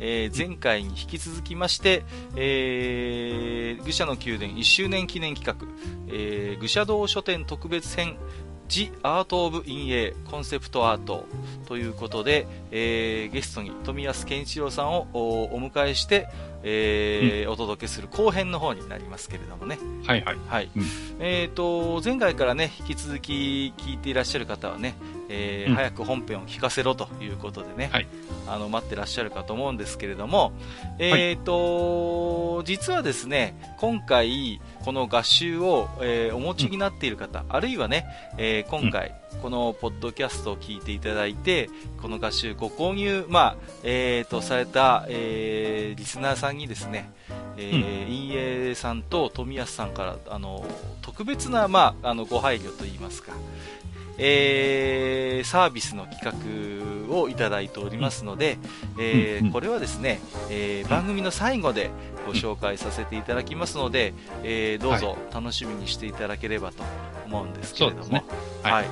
[0.00, 2.04] えー、前回に引き続きまして、
[2.36, 5.66] えー、愚者の宮殿1周年記念企画、
[6.08, 8.16] えー、愚者道書店特別編
[8.68, 11.26] The Art of 陰影コンセプトアート
[11.66, 16.28] ということで、えー、ゲストに富安健一郎さんをおお迎えして、
[16.62, 19.78] えーお届けする後編の方になりますけれどもね。
[20.04, 20.36] はいはい。
[20.48, 20.70] はい。
[20.76, 20.84] うん
[21.20, 24.94] えっ、と、前回からね、引き続き聞いていらっしゃる方はね、
[25.28, 25.76] えーうん。
[25.76, 28.06] 早く本編を聞かせろということでね、はい。
[28.46, 30.52] あの、待ってらっしゃるかと思うんですけれども、
[30.98, 38.06] えっ、と、実はですね、今回、この合集を、えーお持ちになっている方、あるいはね、
[38.38, 41.68] えー今回、このポッドキャストを聞いていただいて、
[42.00, 47.10] この合集ご購入、まあ、えーと、された、えーリスナーさんにですね、
[47.56, 48.34] えー、陰
[48.68, 50.64] 影さんと富安さんから、あの、
[51.02, 53.32] 特別な、まあ、あの、ご配慮といいますか、
[54.18, 58.58] えーサービスの企画をいただいておりますので、
[58.98, 61.90] えーこれはですね、えー番組の最後で
[62.26, 66.82] ご紹介させていただきますので、えーどうぞ楽しみにしていただければと
[67.26, 68.24] 思うんですけれども、
[68.62, 68.86] はい、はい。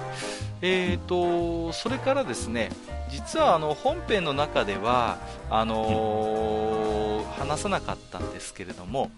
[0.63, 2.71] えーと、それからですね、
[3.11, 5.19] 実はあの本編の中では
[5.51, 9.11] あのー話さなかったんですけれども、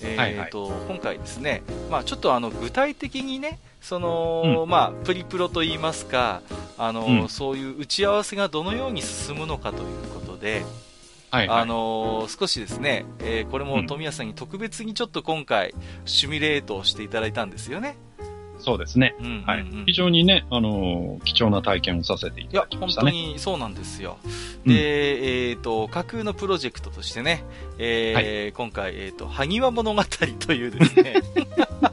[0.00, 6.42] えーと今回ですね、まあ、ちょっとあの具体的にね、そのうんまあ、プリプロといいますか、
[6.76, 10.64] あのうんそういう打ち合わせがどのように進むのかということで、
[11.30, 11.60] はいはい。
[11.60, 17.96] あのー少しですね、えーこれもうん富谷さんに特別にちょっと今回、シミュレートをしていただいたんですよね。
[18.60, 19.14] そうですね。
[19.20, 19.66] うんうんうんはい。
[19.86, 23.12] 非常にね、あのー貴重な体験をさせていたいやだき、ま本当したね。
[23.12, 24.18] にそうなんですよ。
[24.66, 27.44] うんで、えっ、と、架空のプロジェクトとしてね、
[27.78, 30.02] えー今回、えっ、と、萩和物語
[30.40, 31.87] というですね、え ー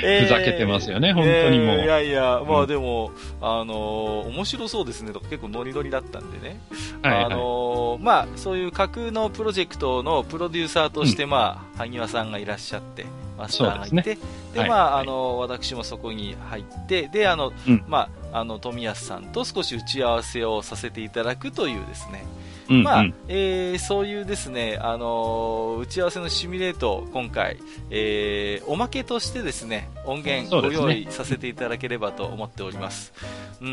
[0.00, 1.76] ふざけてますよね本当にもう。
[1.76, 2.68] えーいやいや、まあうん。
[2.68, 6.60] でも、あのー面白そうですねとか結構ノリノリだったんでね。
[7.02, 7.24] はいはい。
[7.24, 13.04] あのーまあ、そういう架空のプロジェクトのプロデューサーとして、まあ、萩和さんがいらっしゃって、
[13.38, 14.18] マスターがいて、
[14.54, 15.02] でまあ、はい。
[15.02, 17.84] あの、私もそこに入って、で、あの、うん。
[17.88, 22.24] まあ、あの、富安さんと少し打ち合わせをさせていただくというですね、
[22.70, 22.84] うんうん。
[22.84, 27.58] まあ、えーそういうですね、あのー打ち合わせのシミュレートを今回、
[27.90, 33.12] えーおまけとしてですね、音源ご用意させていただければと思っております。
[33.60, 33.70] うん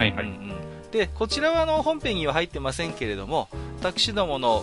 [0.92, 3.50] で、こちらはあの本編には入ってませんけれども、
[3.80, 4.54] 私どもの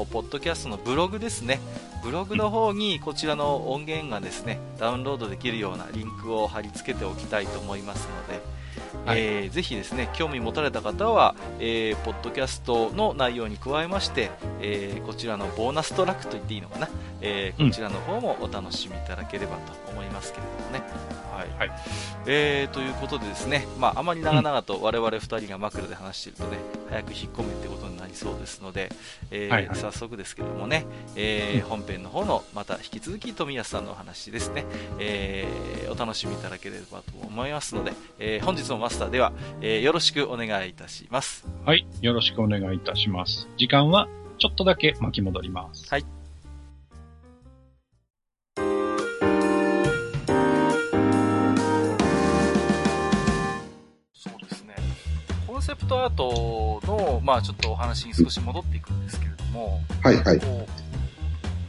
[0.00, 1.60] おポッドキャストのブログですね、
[2.02, 8.40] ブログの方にこちらの音源がですね、ダウンロードできるようなリンクを貼り付けておきたいと思いますので、
[9.06, 14.30] はいえーぜひですね、興味持たれた方は、えーポッドキャストの内容に加えまして、
[14.60, 16.88] えーこちらのボーナストラックと言っていいのかな、
[17.20, 20.92] えーうんこちらの方もお楽しみいただければと思いますけれどもね。
[21.22, 21.27] はい。
[21.58, 21.70] はい
[22.26, 26.58] えーということでですね、まあ、あまり長々と我々二人が枕で話しているとね、
[26.90, 28.90] 早く引っ込めってことになりそうですので、
[29.30, 30.86] えーはいはい早速ですけれどもね、
[31.16, 34.64] えー本編の方の、また引き続き富安さんのお話ですね、
[34.98, 41.46] えーお楽しみいただければと思いますので、えー本日のマスターでは、えーよろしくお願いいたします。
[41.64, 41.86] はい。
[42.02, 43.48] よろしくお願いいたします。
[43.56, 44.08] 時間は
[44.38, 45.88] ちょっとだけ巻き戻ります。
[45.90, 46.17] はい。
[55.68, 60.40] セプトアートの、まあちょっとお話に少し戻っていくんですけれども、はいはい。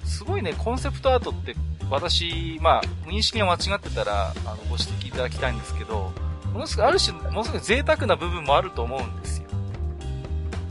[0.06, 1.54] すごいね、コンセプトアートって、
[1.90, 6.14] 私、まあ、認識が間違ってたら、あの、ご指摘いただきたいんですけど、
[6.54, 9.50] ものすごい、ある種、ものすごい贅沢な部分もあると思うんですよ。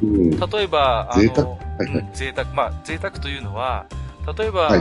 [0.05, 0.31] うん。
[0.31, 1.49] 例えば、あ贅沢？
[1.49, 3.87] いはいうん贅沢、まあ、贅沢というのは、
[4.39, 4.81] 例えば、はい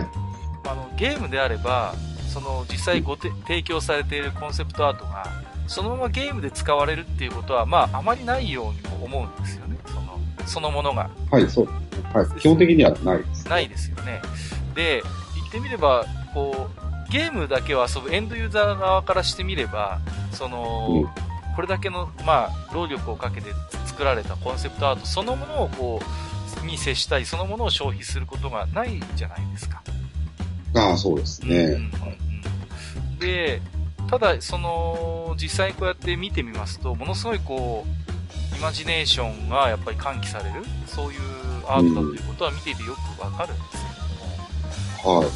[0.66, 1.94] あの、ゲームであれば、
[2.30, 5.26] その、実際ごて提供されているコンセプトアートが、
[5.68, 9.78] そのままゲームで使われるっていうことは、まあ、あまりないようにも思うんですよね。
[9.86, 11.10] その、そのものが。
[11.30, 11.68] はい、そう。
[12.14, 12.40] はい。
[12.40, 13.48] 基本的にはないです。
[13.48, 14.22] ないですよね。
[14.76, 15.04] で、
[15.36, 16.70] 言ってみれば、こ
[17.08, 20.00] う、ゲームだけを遊ぶエンドユーザー側からしてみれば、
[20.32, 21.28] その、うん
[21.58, 23.50] これだけの、まあ、労力をかけて
[23.88, 26.00] 作られたコンセプトアートそのものをこ
[26.64, 29.82] う、に接したり、そのものを消費することがないじゃないですか。
[30.76, 31.64] ああ、そうですうんうんね。
[31.64, 33.60] うんで、
[34.10, 37.86] ただ、その、実際こうやって見てみますと、ものすごいこ
[38.54, 41.20] う、イマジネーションがやっぱり喚起される、そういう
[41.68, 43.86] アートだということは見ていてよくわかるんです
[45.04, 45.28] けども、はい。
[45.28, 45.34] うん。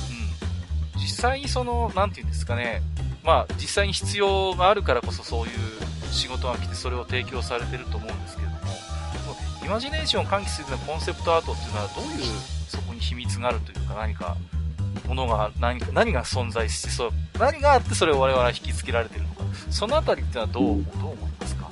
[1.00, 2.82] 実際にその、なんていうんですかね、
[3.24, 5.52] まあ、実際に必要があるからこそそういう
[6.12, 8.60] 仕事が来てそれを提供されてると思うんですけれども、
[9.64, 12.24] イマジネーションを喚起するようなコンセプトアートっていうのはどういう
[12.68, 14.36] そこに秘密があるというか何か、
[15.08, 17.10] ものが、何か、何が存在して、そう、
[17.40, 21.70] 何があってそれを我々は引き付けられてるのか、そのあたりっていうのはどう、うんどう思いますか？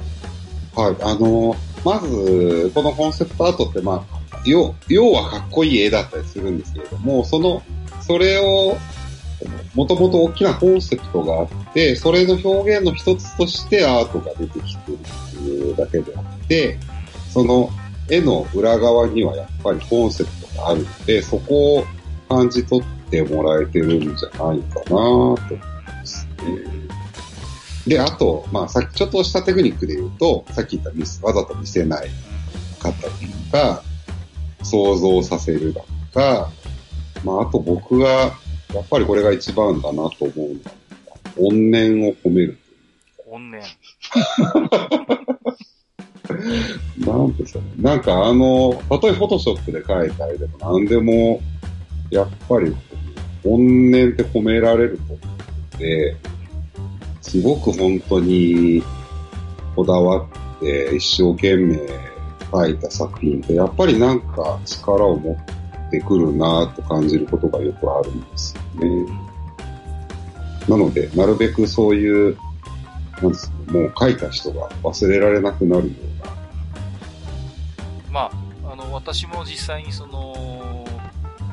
[0.81, 0.95] はい。
[1.01, 7.61] あの、まず、このコンセプトアートって、まあ、要要はかっこいい絵だったりするんですけれども、その、
[8.01, 8.77] それを、
[9.73, 16.77] もともと大きなコンセプトがあって、それの表現の一つとしてアートが出てきてるっていうだけであって、
[17.29, 17.69] その
[18.09, 21.85] 絵の裏側にはやっぱりコンセプトがあるので、そこを
[22.27, 26.29] 感じ取ってもらえてるんじゃないかなと思いますね。
[27.87, 32.09] で、あと、まあ、さっきちょっとしたテクニックで言うと、さっき言ったミス、わざと見せない
[32.79, 33.13] かったり
[33.51, 33.83] とか、
[34.63, 35.87] 想像させるだと
[36.19, 36.51] か、
[37.23, 38.33] まあ、あと僕が、
[38.73, 40.71] やっぱりこれが一番だなと思うのは、
[41.37, 42.57] 怨念を込める。
[43.31, 43.63] 怨念。
[46.99, 47.65] なんですかね。
[47.77, 51.41] なんかあの、たとえフォトショップで描いた絵でも何でも、
[52.09, 52.75] やっぱり、
[53.43, 56.17] 怨念って込められると思うので、
[57.21, 58.83] すごく本当に
[59.75, 60.27] こだわ
[60.57, 61.77] って一生懸命
[62.51, 69.29] 描いた作品って、やっぱりなんか力を持ってくるなと感じることがよくあるんですよね。
[70.67, 72.37] なので、なるべくそういう、
[73.21, 76.31] なんですか、もう描いた人が忘れられなくなるような、
[78.11, 78.31] ま
[78.63, 80.58] あ、あの、私も実際にその、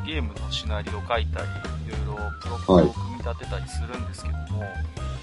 [0.06, 1.46] ゲームのシナリオを書いたり、
[1.88, 4.64] いろいろプロットを組み立てたりするんですけども、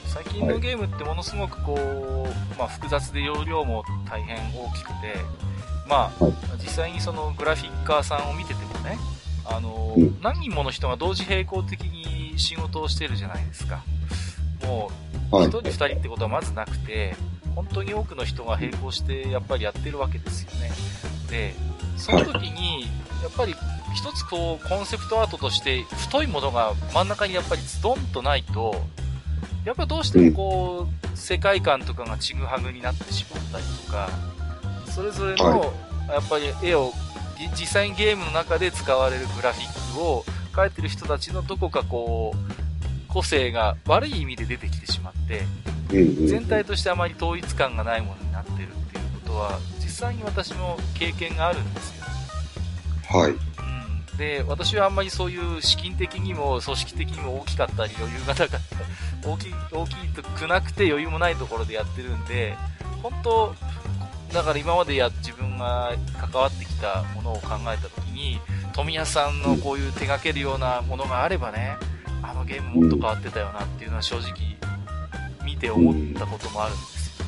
[0.06, 5.16] 最近のゲームってものすごくこう、まあ複雑で容量も大変大きくて、
[5.88, 8.98] まあ、はい実際にそのグラフィッカーさんを見ててもね、
[9.46, 13.84] あの、うん何人もの人が同時並行的に仕事をしてるじゃないですか。
[14.66, 14.92] も
[15.32, 17.16] う、はい一人二人ってことはまずなくて、
[17.56, 20.72] 本当に多くの人が並行してやっぱりやってるわけですよね。
[21.30, 21.56] で、
[21.98, 22.82] その時に、
[23.22, 23.56] やっぱり
[23.94, 28.76] 一つこうコンセプトアートとして太いものが真ん中にやっぱりズドンとないと、
[29.66, 34.10] やっぱどうしてもこう、世界観とかがちぐはぐになってしまったりとか、
[34.92, 35.66] それぞれの、は
[36.10, 36.92] やっぱり絵を、
[37.38, 52.06] じ実際にゲームの中で使われるグラフィックを描いてる人たちのどこかこう、個性が悪い意味で出てきてしまって、うんうん全体としてあまり統一感がないものになってるっていうことは、実際に私も経験があるんですよ。
[53.10, 53.53] はい。
[54.18, 58.60] で、私はあんまりそういう資金的にも組織的にも大きかったり余裕がなかった、
[59.28, 62.56] 大きい、大きくなくて余裕もないところでやってるんで、
[63.02, 63.56] 本当
[64.34, 68.40] だから今までや、自分が関わってきたものを考えたときに、
[68.74, 71.78] 富谷さんのこういう手掛けるようなものがあればね、
[72.24, 74.58] あのゲームもっと変わってたよなっていうのは正直
[75.46, 77.26] 見て思ったこともあるんですよ。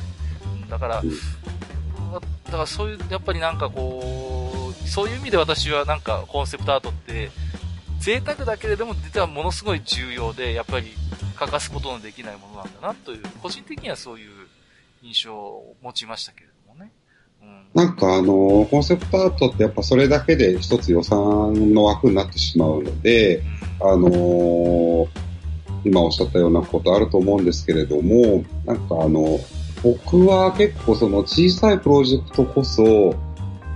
[0.62, 1.02] うんだから、
[2.12, 7.30] だからそういう、やっぱりなんかこう、そういう意味で私はなんかコンセプトアートって、
[8.00, 10.88] 贅沢だけれども実はものすごい重要で、やっぱり
[11.36, 14.30] 欠かすことのできないものなんだなという、個人的にはそういう
[15.02, 16.90] 印象を持ちましたけれどもね。
[17.42, 17.66] うん。
[17.74, 23.38] なんかあの、コンセプトアートってやっぱそれだけで一つ予算の枠になってしまうので、
[23.80, 25.08] うんあのー
[25.86, 29.38] 今おっしゃったようなことあると思うんですけれども、なんかあの、
[29.86, 33.14] 僕は結構その小さいプロジェクトこそ、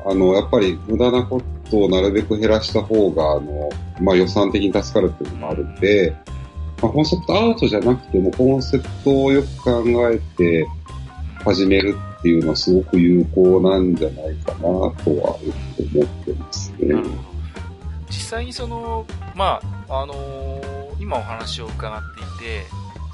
[0.05, 1.41] あの、やっぱり無駄なこ
[1.71, 6.17] とをなるべく減らした方が、あの、まあ予算的に助かるっていうのもあるんで、
[6.83, 10.67] まあ、コンセプトアートじゃなくてもコンセプトをよく考えて
[11.45, 14.95] 始めるっていうのはすごく有効なんじゃないかなとはよ
[15.77, 16.95] く思ってますね。
[18.09, 22.67] 実際にその、まあ、あのー今お話を伺っていて、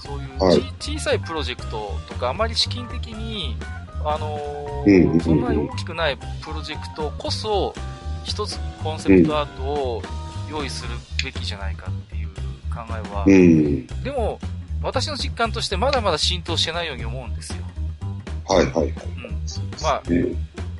[0.06, 3.56] そういうち、はい小さいプロジェクトとか、あまり資金的に、
[4.04, 7.74] あのーうんうんうんそんなに大きくないプロジェクトこそ、
[8.24, 10.02] 一つコンセプトアートを
[10.50, 10.90] 用意する
[11.24, 12.28] べきじゃないかっていう
[12.72, 13.86] 考えは、うん。
[14.04, 14.38] でも、
[14.82, 17.62] 私の実感としてまだまだ浸透してないように思うんですよ。
[18.48, 18.86] はいはいはい。
[18.86, 18.92] うん。
[19.82, 20.24] まあ、ね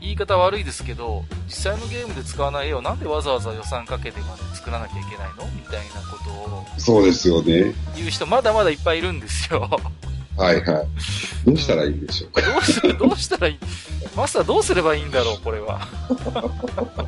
[0.07, 5.45] 言い方悪いですけど、実際のゲームで使わない絵をなんでわざわざ予算かけてまで作らなきゃいけないの？
[5.55, 7.75] みたいなことをそうですよね。
[7.97, 9.69] 言う人まだまだいっぱいいるんですよ。
[10.37, 10.87] はいはい。
[11.47, 12.43] どうしたらいいんでしょうか？
[12.43, 13.59] どうする、どうしたらいい？
[14.15, 15.81] マスターどうすればいいんだろう、これは。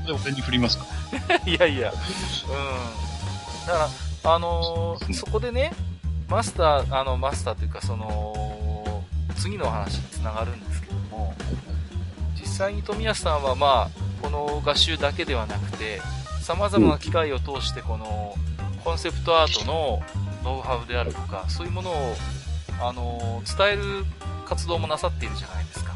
[0.07, 0.87] で俺に振りますか
[1.47, 1.93] いやいや。
[1.93, 3.67] うん。
[3.67, 3.89] だか
[4.25, 5.73] ら、あのーそこでね、
[6.29, 9.05] マスター、あの、マスターというか、その、
[9.37, 11.35] 次の話につながるんですけども、
[11.67, 11.68] 実
[12.59, 16.01] 際に富安さんはまあ、この合集だけではなくて、
[16.43, 18.35] 様々な機会を通してこの
[18.85, 20.03] コンセプトアートの
[20.43, 22.17] ノウハウであるとか、そういうものを、
[22.81, 24.05] あの、伝える
[24.47, 25.95] 活動もなさっているじゃないですか。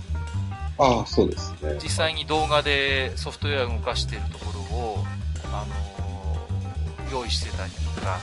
[0.79, 1.79] ああ、そうですね。
[1.83, 5.05] 実際に動画でソフトウェアを動かしているところを、
[5.53, 8.19] あの、用意してたりとか、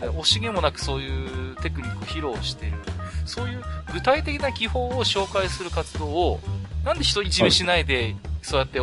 [0.00, 2.78] 惜しげもなくそういうテクニックを披露している、
[3.24, 3.62] そういう
[3.92, 6.40] 具体的な技法を紹介する活動を、
[6.86, 8.78] なんで独り占めしないで、そうやって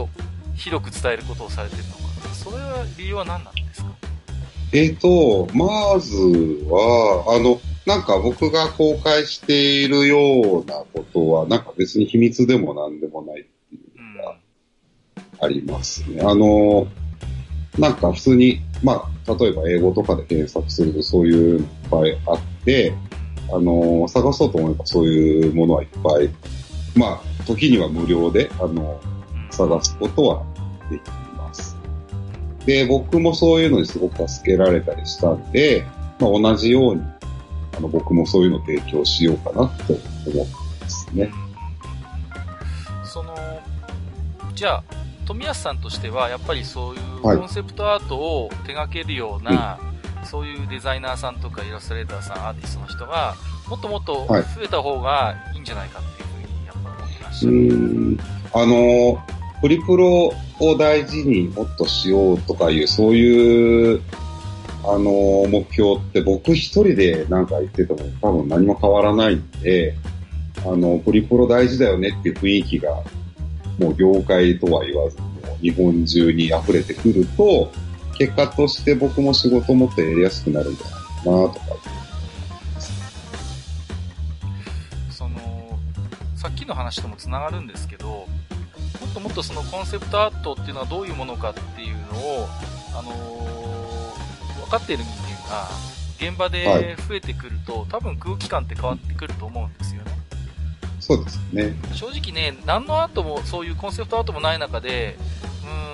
[0.58, 2.00] 広く伝えることをされてるのか。
[2.34, 3.88] それは理由は何なんですか？
[4.74, 6.18] えっ、と、まず
[6.68, 14.36] は、あの、なんか僕が公開しているようなことは、なんか別に秘密でもなんでもないっていうのが
[15.40, 16.22] ありますね。
[16.24, 16.88] あの、
[17.80, 22.94] なんか普通に、まあ、例えば英語とかで検索するとそういうのいっぱいあって、
[23.50, 26.30] あの、探そうと思えばそういうものはいっぱい、
[26.96, 29.00] まあ、時には無料で、あの、
[29.34, 29.48] うん。
[29.52, 30.44] 探すことは
[30.90, 31.02] でき
[31.38, 31.76] ます。
[32.66, 35.86] で、僕もそういうのにすごく助けられたりしたんで、
[36.20, 37.02] まあ、同じように、
[37.78, 39.76] あの、僕もそういうのを提供しようかなと思っ
[40.26, 40.46] て
[40.82, 41.32] ますね。
[43.04, 43.36] その、
[44.56, 44.84] じゃあ、
[45.26, 47.38] 富安さんとしては、やっぱりそういうはい。
[47.38, 49.80] コンセプトアートを手掛けるような、
[50.26, 53.36] そういうデザイナーさんとかイラストレーターさん、アーティストの人が、
[53.70, 54.46] もっともっと増はい。
[54.62, 56.13] えた方がいいんじゃないかっ
[57.44, 57.48] う。
[57.52, 58.18] ん。
[58.54, 59.18] あの、
[59.62, 64.02] プリプロを大事にもっとしようとかいう、そういう、
[64.84, 69.96] あの、目標って僕一人でなんか言ってても多分何も変わらないんで、
[70.66, 73.04] あの、プリプロ大事だよねっていう雰囲気が、
[73.80, 75.28] もう業界とは言わず、も
[75.62, 77.72] 日本中に溢れてくると、
[78.18, 81.93] 結果として僕も仕事もっとやりやすくなるんじゃないかなとか。
[86.64, 88.28] きの話ともつながるんですけど、も
[89.10, 92.48] っともっとそのコンセプトアートっていうのはどういうものかっていうのを、
[92.98, 93.44] あのー
[94.64, 95.68] 分かっている人間が、
[96.18, 100.12] 現場で増えてくると、多分空気感って変わってくると思うんですよね。
[101.00, 101.76] そうですね。
[101.94, 105.18] 正直ね、何のアートも、そういうコンセプトアートもない中で、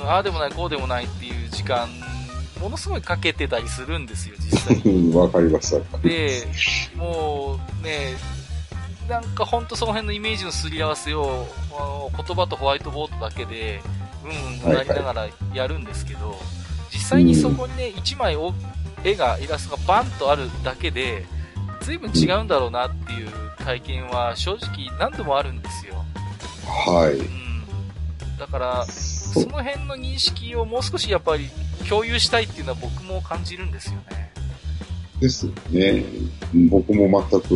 [0.02, 1.90] うん、ああでもない、こうでもないっていう時間、
[2.62, 5.10] ものすごいかけてたりするんですよ、実際に。
[5.12, 5.76] うんわかります。
[5.76, 6.48] わかりで、
[6.96, 8.16] もうね、
[9.10, 13.82] なんかほんとその辺のイメージのすり合わせを、あの言葉とホワイトボードだけで、
[14.24, 16.38] うんうん、なりながらやるんですけど、
[16.92, 18.54] 実際にそこにね、一枚お
[19.04, 21.26] 絵が、イラストがバンとあるだけで、
[21.82, 25.96] 随分違うんだろうなっていう体験は正直何度もあるんですよ。
[26.66, 27.18] はい。
[27.18, 28.38] うん。
[28.38, 31.50] だから、そその辺の認識をもう少しやっぱり
[31.88, 34.32] 共有したいっていうのは僕も感じるんですよね。
[35.20, 36.04] ですよね。
[36.70, 37.50] 僕も全く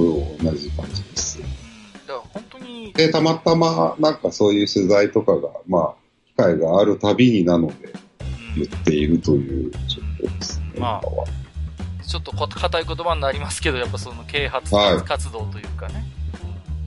[0.43, 1.39] 同じ感じです。
[1.39, 1.45] うん。
[1.45, 5.93] だから本当に、で、たまたまなんかそういう取材とかが、まあ、
[6.35, 8.03] 機会があるたびになのでうん
[8.55, 10.73] 言っているという状況ですね。
[10.77, 11.25] まあ今は
[12.05, 16.05] ちょっとこ硬い言葉になりますけど、やっぱその啓発はい活動というかね。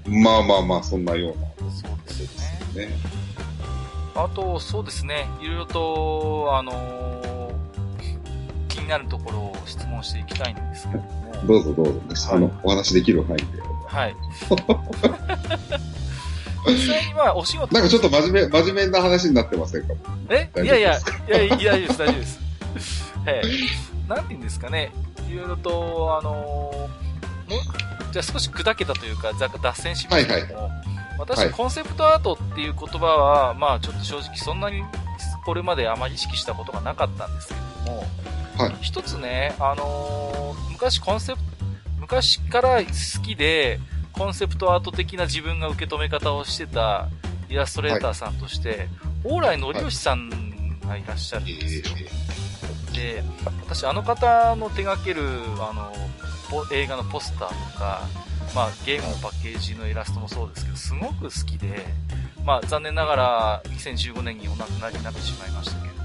[0.06, 2.23] まあまあまあ、そんなようなそうです
[2.76, 2.87] よね。
[2.87, 2.95] ね。
[4.14, 5.26] あと、そうですね。
[5.40, 7.45] いろいろと、あのー気
[8.87, 11.47] になるところを質問していきたいんですけれども。
[11.47, 12.28] どうぞどうぞです。
[12.33, 13.45] あの、お話できる範囲で。
[13.87, 14.16] はい。
[16.69, 19.95] 実際にまあ、お仕事なんかちょっと真面目、真面目な話になってませんか？
[20.31, 20.50] え？
[20.62, 22.40] いやいやいやいや、大丈夫です、大丈夫です。
[23.26, 24.09] ええ。
[24.09, 24.93] なんて言うんですかね？
[25.28, 30.71] いろいろと、あのーもう、じゃあ少し砕けたというか、ざ脱線しますけれども、
[31.19, 34.83] 私、はいコンセプトアートっていう言葉は、まあちょっと正直そんなに
[35.45, 38.05] これまであまり意識したことがなかったんですけれども、
[38.56, 38.76] はい。
[38.80, 40.36] 一つね、あのー
[40.76, 41.44] 昔コンセプト、
[42.00, 43.80] 昔から好きで、
[44.12, 47.08] コンセプトアート的な自分が受け止め方をしてた
[47.48, 48.88] イラストレーターさんとして、
[49.25, 50.30] 往来のりよしさん
[50.80, 51.84] がいらっしゃるんですよ。
[52.94, 53.22] で、
[53.66, 55.22] 私あの方の手掛ける、
[55.58, 55.92] あの、
[56.50, 58.02] ポ映画のポスターとか、
[58.54, 61.86] まあゲームのパッケージのイラストもそうですけど、すごく好きで、
[62.44, 66.02] まあ残念ながら2015年にお亡くなりになってしまいましたけれど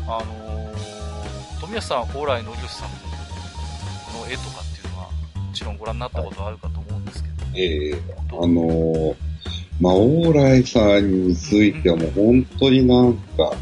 [0.00, 0.63] も、あのー、
[1.64, 5.08] 富安さんは蓬莱のりよしさんの絵とかっていうのは、
[5.46, 8.02] もちろんご覧になったことはあるかと思うんですけど、ええ
[8.32, 9.16] あのー、
[9.80, 13.54] まあ、往来さんについてはもう本当になんか、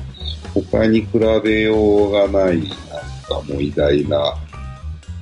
[0.52, 4.36] 他に比べようがない、なんかもう偉大な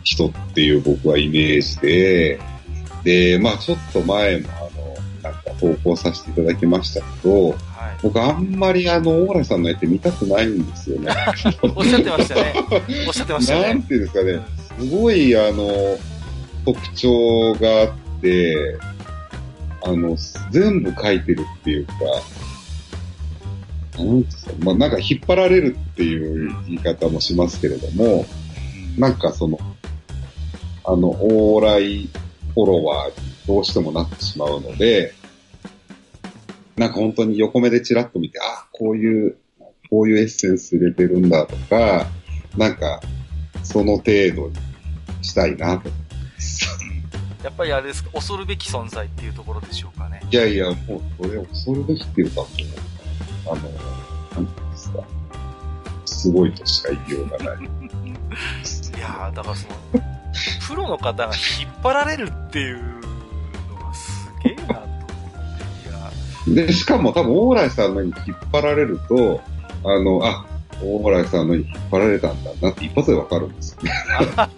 [0.02, 2.40] 人っていう僕はイメージで、
[3.04, 7.54] で、まあちょっと前もあの、なんか投稿させていただきましたけど、
[8.02, 11.12] 僕あんまりあの、往来さんの絵って見たくないんですよね。
[11.74, 12.54] おっしゃってましたね。
[13.06, 13.62] おっしゃってましたね。
[13.62, 14.40] なんていうんですかね、
[14.78, 15.98] すごい、あの、
[16.64, 18.78] 特徴があって、
[19.82, 20.16] あの、
[20.50, 21.94] 全部書いてるっていうか、
[23.98, 28.26] なんですか、まあなんか引っ張られるっていう言い方もしますけれども、
[28.98, 29.58] なんかその、
[30.84, 32.08] あの、往来
[32.54, 35.14] フォロワーにどうしてもなってしまうので、
[36.80, 39.36] なんか本当に横目でチラッと見て、あ、こういう、
[39.90, 42.06] こういうエッセンス入れてるんだとか、
[42.56, 43.02] なんか、
[43.62, 44.54] その程度に
[45.20, 45.90] したいなと。
[47.44, 50.22] やっぱりあれですか、恐るべき存在っていうところでしょうかね。
[50.30, 50.76] いやいや、もう、
[51.18, 52.48] これ恐るべきっていうか、もう、
[53.44, 53.58] あの、な
[54.40, 55.04] んていうんですか、
[56.06, 57.64] すごいとしか言いようがない。
[58.96, 59.74] いやー、だからその、
[60.66, 62.78] プロの方が引っ張られるっていう
[63.68, 64.89] のがすげえな
[66.54, 69.40] で、しかも多分、往来さんのに引っ張られると、
[69.84, 70.46] あの、あ、
[70.82, 73.92] 往来さんのに引っ張られたんだなって一発でわかるんですよね。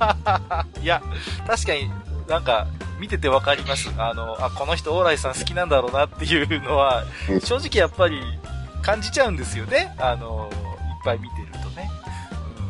[0.82, 1.02] いや、
[1.46, 1.90] 確かに
[2.28, 2.66] なんか、
[3.00, 3.90] 見ててわかります。
[3.98, 8.20] あの、あ、この人、往来さん好きなんだろうなっていうのはうん、正直やっぱり
[8.80, 9.94] 感じちゃうんですよね。
[9.98, 10.56] あの、いっ
[11.04, 11.90] ぱい見てるとね。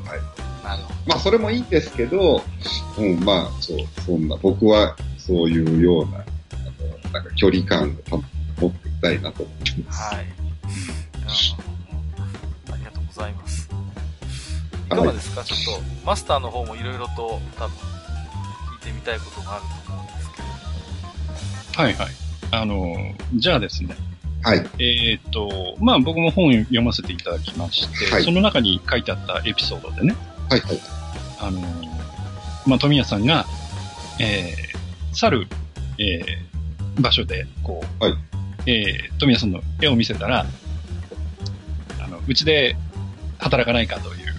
[0.05, 0.21] うん、はい。
[0.65, 2.43] なるほまあ、それもいいんですけど、
[2.99, 8.32] うん、まあ、そう、そんな、僕はそういうような、あの、なんか距離感を保っていき
[9.03, 9.83] たいなと思ってど。
[9.85, 10.15] ます。
[10.15, 10.25] はい。
[10.25, 10.33] うん
[12.73, 13.69] ありがとうございます。
[14.87, 17.77] いかがですか、ちょっと、マスターの方もいろいろと多分、
[18.83, 20.37] 聞いてみたいことがあると思うんですけ
[21.77, 21.83] ど。
[21.83, 22.09] はいはい。
[22.51, 22.95] あの、
[23.35, 23.97] じゃあですね。
[24.43, 24.67] はい。
[24.79, 30.17] えっ、と、まあ僕も本を読ませていただきまして、はいその中に書いてあったエピソードでね、
[30.51, 30.81] はい、はい。
[31.41, 31.61] あの、
[32.67, 33.47] まあ富谷さんが、
[34.21, 35.47] えー、去る、
[35.99, 38.15] えー、場所で、こう、はい
[38.67, 40.47] えー、富谷さんの絵を見せたら、
[42.01, 42.77] あの、うちで
[43.39, 44.35] 働かないかという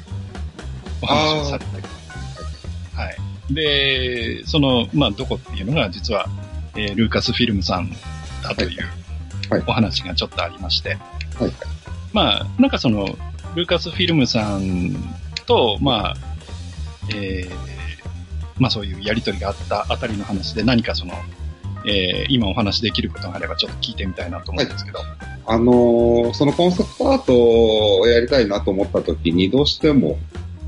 [1.02, 1.66] お話をされて、
[2.96, 3.10] は
[3.50, 3.54] い。
[3.54, 6.28] で、その、まあどこっていうのが実は、
[6.76, 7.92] えー、ルーカスフィルムさん
[8.42, 8.82] だという
[9.50, 10.98] はいお話がちょっとありまして、
[11.40, 11.52] はい。
[12.14, 13.06] まあ、なんかその、
[13.56, 14.96] ルーカスフィルムさん
[15.46, 16.16] と、まあ、
[17.10, 17.52] えー、
[18.58, 21.14] まあそういうやりとりがあったあたりの話で何かその、
[21.88, 25.00] えー、今お話できることがあればちょっと聞いてみたいなと思うんですけど。
[25.46, 30.18] あのーそのコンセプトアートをやりたいなと思った時に、どうしても、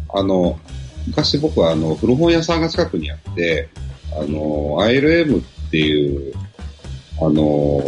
[0.09, 0.59] あの、
[1.07, 3.69] 昔僕はあの、古本屋さんが近くにあって、
[4.11, 6.33] あの、ILM っていう、
[7.21, 7.31] あの、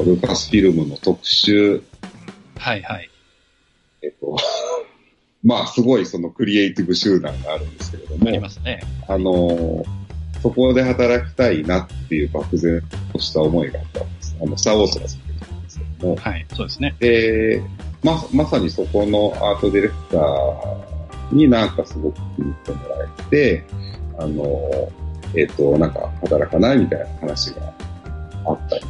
[0.05, 1.83] ルーカスフィルムの特集、
[2.57, 3.09] はいはい。
[4.01, 4.37] えっと、
[5.43, 8.81] まあ、すごいそのクリエイティブ集団があるんですけれども、ありますね。
[9.07, 9.85] あの、
[10.41, 12.81] そこで働きたいなっていう漠然
[13.13, 14.35] とした思いがあったんです。
[14.41, 16.95] あの、スターウォーズが作ってるんですけども、はい、そうですね。
[16.99, 17.61] で、
[18.03, 23.63] ま、まさにそこのアートディレクターになんかすごく気に入ってもらえて、
[24.19, 24.91] あの、
[25.35, 27.73] えっ、と、なんか働かないみたいな話が
[28.45, 28.85] あったり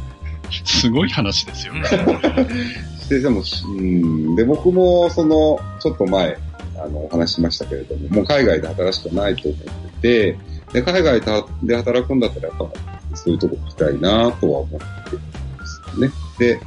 [0.64, 1.84] すごい話ですよね。
[3.00, 3.42] して、でも、
[3.78, 6.36] うん、で、僕もその、ちょっと前、
[6.76, 9.60] あの、お話ししましたけれども、もう海外で働くしかないと思っ
[10.00, 10.38] てて、
[10.72, 11.20] で、海外
[11.62, 15.22] で働くんだったらやっぱ、そういうとこ行きたいなとは思ってるん
[15.58, 16.10] ですよね。
[16.38, 16.60] で、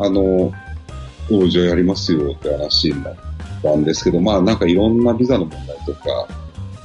[0.00, 0.52] あの、
[1.30, 3.16] おうじゃあやりますよって話になっ
[3.62, 6.28] たんですけど、まあなんかいろんなビザの問題とか、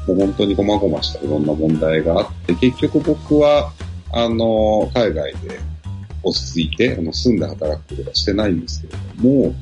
[0.08, 3.72] もう本当に細々したいろんな問題があって、結局僕は、
[4.12, 5.60] あの、海外で
[6.24, 9.56] 落ち着いて、あの、住んで働くことはしてないんですけれども、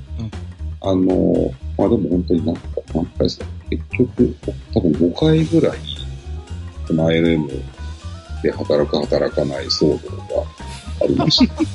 [0.81, 2.62] あの、まあでも本当になんか、
[2.93, 4.36] 何回ですか、結局、
[4.73, 5.77] 多分5回ぐらい、
[6.91, 7.47] この ILM
[8.43, 10.25] で働く働かない騒動が
[11.01, 11.54] ありました。
[11.54, 11.65] 向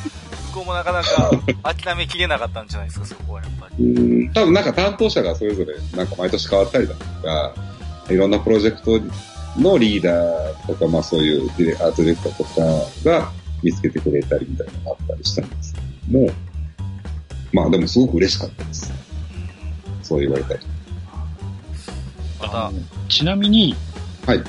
[0.55, 1.31] こうもなかなか
[1.62, 3.85] 諦めきれなかったんじゃないですか、そこはやっぱり。
[3.85, 7.55] うん、多分なんか担当者がそれぞれなんか毎年変わったりだとか、
[8.11, 9.00] いろんなプロジェクト
[9.59, 15.81] のリーダーとか、まあそういうディレアートディレクターとかが見つけてくれたりみたいなのがあったりしたんですけ
[16.12, 16.31] ども、
[17.52, 18.92] まあでもすごく嬉しかったです。
[20.02, 20.61] そう言われたり。
[22.38, 22.70] また
[23.09, 23.74] ちなみに、
[24.26, 24.42] はい。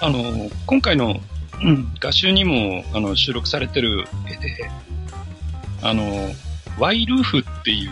[0.00, 1.20] あの、今回の、
[1.60, 4.70] うん画集にもあの収録されてる絵で、
[5.82, 6.30] あの、
[6.78, 7.90] ワイルーフっていう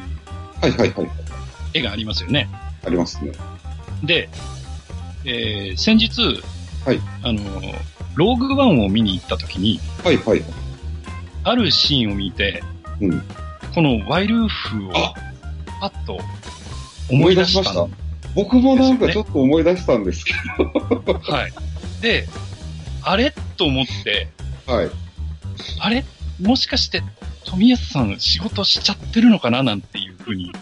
[0.61, 1.11] はいはいはい。
[1.75, 2.49] 絵がありますよね。
[2.85, 3.33] ありますね。
[4.05, 4.29] で、
[5.25, 6.21] えー先日、
[6.85, 7.43] はいあの、
[8.15, 10.45] ローグワンを見に行った時に、はいはい。
[11.43, 12.63] あるシーンを見て、
[13.01, 13.23] うん。
[13.75, 15.15] このワイルーフをあ
[15.81, 16.19] パッと
[17.11, 17.97] 思い出した思い出
[18.35, 20.35] 僕もなんかちょっと思い出したんですけ
[21.31, 21.53] はい。
[22.01, 22.27] で、
[23.03, 23.33] あれ？
[23.57, 24.29] と思って、
[24.67, 24.73] ど。
[24.75, 24.91] はい。
[25.81, 26.05] あれ？
[26.41, 27.03] もしかして、
[27.45, 29.63] 富安さん仕事しちゃってるのかな？
[29.63, 30.53] なんていうふうに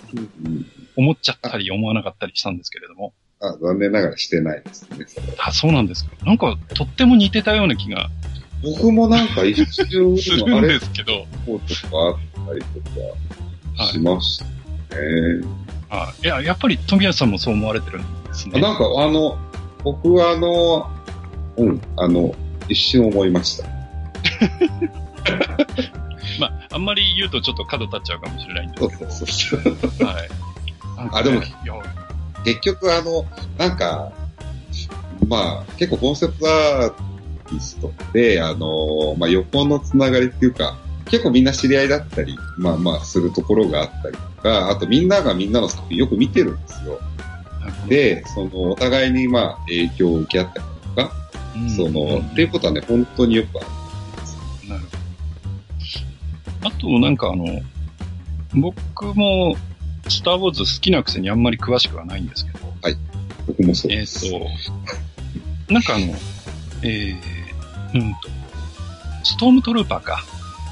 [0.44, 0.66] うん
[0.96, 3.12] 思っちゃったり思わなかったりしたんですけれども。
[3.40, 6.12] あ残念ながらしてないですね、そあ、そうなんですか。
[6.24, 8.08] なんか、とっても似てたような気が
[8.62, 10.14] 僕もなんか一瞬するん
[10.62, 11.26] ですけど。
[11.44, 12.16] こうとかあっ
[12.46, 12.80] たりと
[13.76, 14.46] かしました
[15.90, 18.60] あいや、やっぱり富安さんもそう思われてるんですね。
[18.60, 19.36] なんか、あの、
[19.82, 20.88] 僕はあの、
[21.56, 22.34] うん、あの、
[22.68, 23.68] 一瞬思いました。
[26.40, 29.10] まあ、あんまり言うとちょっと角立っちゃうかもしれないんでそうすけど。
[29.10, 30.06] そうそう。
[30.06, 30.28] はい。
[31.12, 31.42] あでも
[32.44, 33.24] 結局あの、
[33.58, 34.12] なんか、
[35.28, 47.00] まあ、結構コンセプトアーティストって、あの、まあ横のつながりっていうか、結構みんな知り合いだったり、まあまあするところがあったりとか、あとみんながみんなの作品よく見てるんですよ。
[47.88, 51.23] で、その、お互いにまあ影響を受け合ったりとか、うん
[51.74, 54.68] その、うんっていうことはね、本当によくある。
[54.68, 56.68] なるほど。
[56.68, 57.60] あと、なんかあの、
[58.54, 59.56] 僕も、
[60.08, 62.64] スター・ウォーズ好きなくせにあんまり詳しくはないんですけど、
[63.46, 64.30] 僕もそうえっ、です。
[64.30, 64.40] と、
[65.72, 66.06] なんかあの、
[66.82, 68.28] えー、うんと、
[69.22, 70.24] ストームトルーパーか。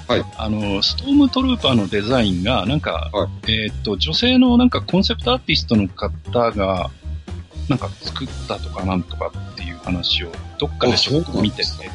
[0.08, 0.24] はい。
[0.36, 6.90] あの、ストームトルーパーのデザインが、なんか、はえっ、と、女性のなんかコンセプトアーティストの方が、
[7.68, 9.30] なんか作ったとかなんとか
[9.84, 11.88] 話をどっかでちょっと見てて、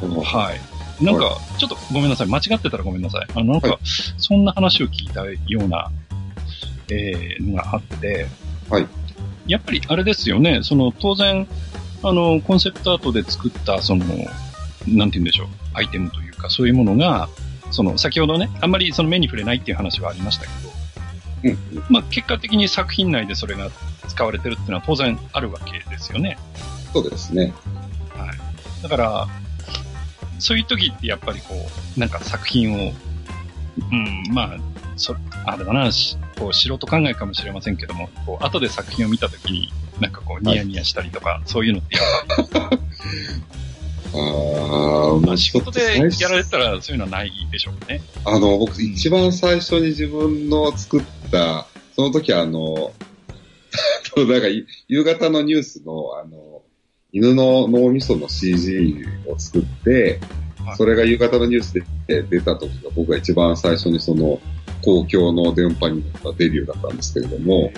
[0.00, 0.60] ははい。
[1.04, 2.26] なんか、ちょっとごめんなさい。
[2.26, 3.26] 間違ってたらごめんなさい。
[3.34, 3.78] あの、なんか、は
[4.16, 5.90] そんな話を聞いたような、
[6.90, 8.26] えー、のがあって、
[8.70, 8.86] はい。
[9.46, 10.60] やっぱりあれですよね。
[10.62, 11.46] その、当然、
[12.02, 14.04] あの、コンセプトアートで作った、その、
[14.86, 15.48] なんて言うんでしょう。
[15.74, 17.28] アイテムというか、そういうものが、
[17.70, 21.84] その、先ほどね、あんまりその目に触れないっていう話はありましたけど、うん。
[21.90, 23.70] まあ、結果的に作品内でそれが
[24.08, 26.38] 使われてるっていうのは当然あるわけですよね。
[26.96, 27.52] そうですね。
[28.16, 28.82] はい。
[28.82, 29.28] だから、
[30.38, 31.54] そういう時ってやっぱりこ
[31.96, 32.92] う、なんか作品を、
[33.92, 34.56] うん、まあ、
[34.96, 42.78] そ、あれだな、しこう、素人考えかもしれませんけども、こう、後で作品を見た時に、なんかこう、ニヤニヤしたりとか、そういうのってやっぱり、
[44.14, 48.00] ああ、まあ仕事でやられてたらそういうのはないでしょうね。
[48.24, 52.92] あの、僕一番最初に自分の作った、その時 あの、
[54.16, 56.55] なんかい夕方のニュースのあの、
[57.16, 60.20] 犬の脳みその CG を作って
[60.66, 61.72] はい、それが夕方のニュース
[62.08, 64.40] で出た時が僕が一番最初にその
[64.84, 67.72] 公共の電波に乗ったデビューだったんですけれども、はい。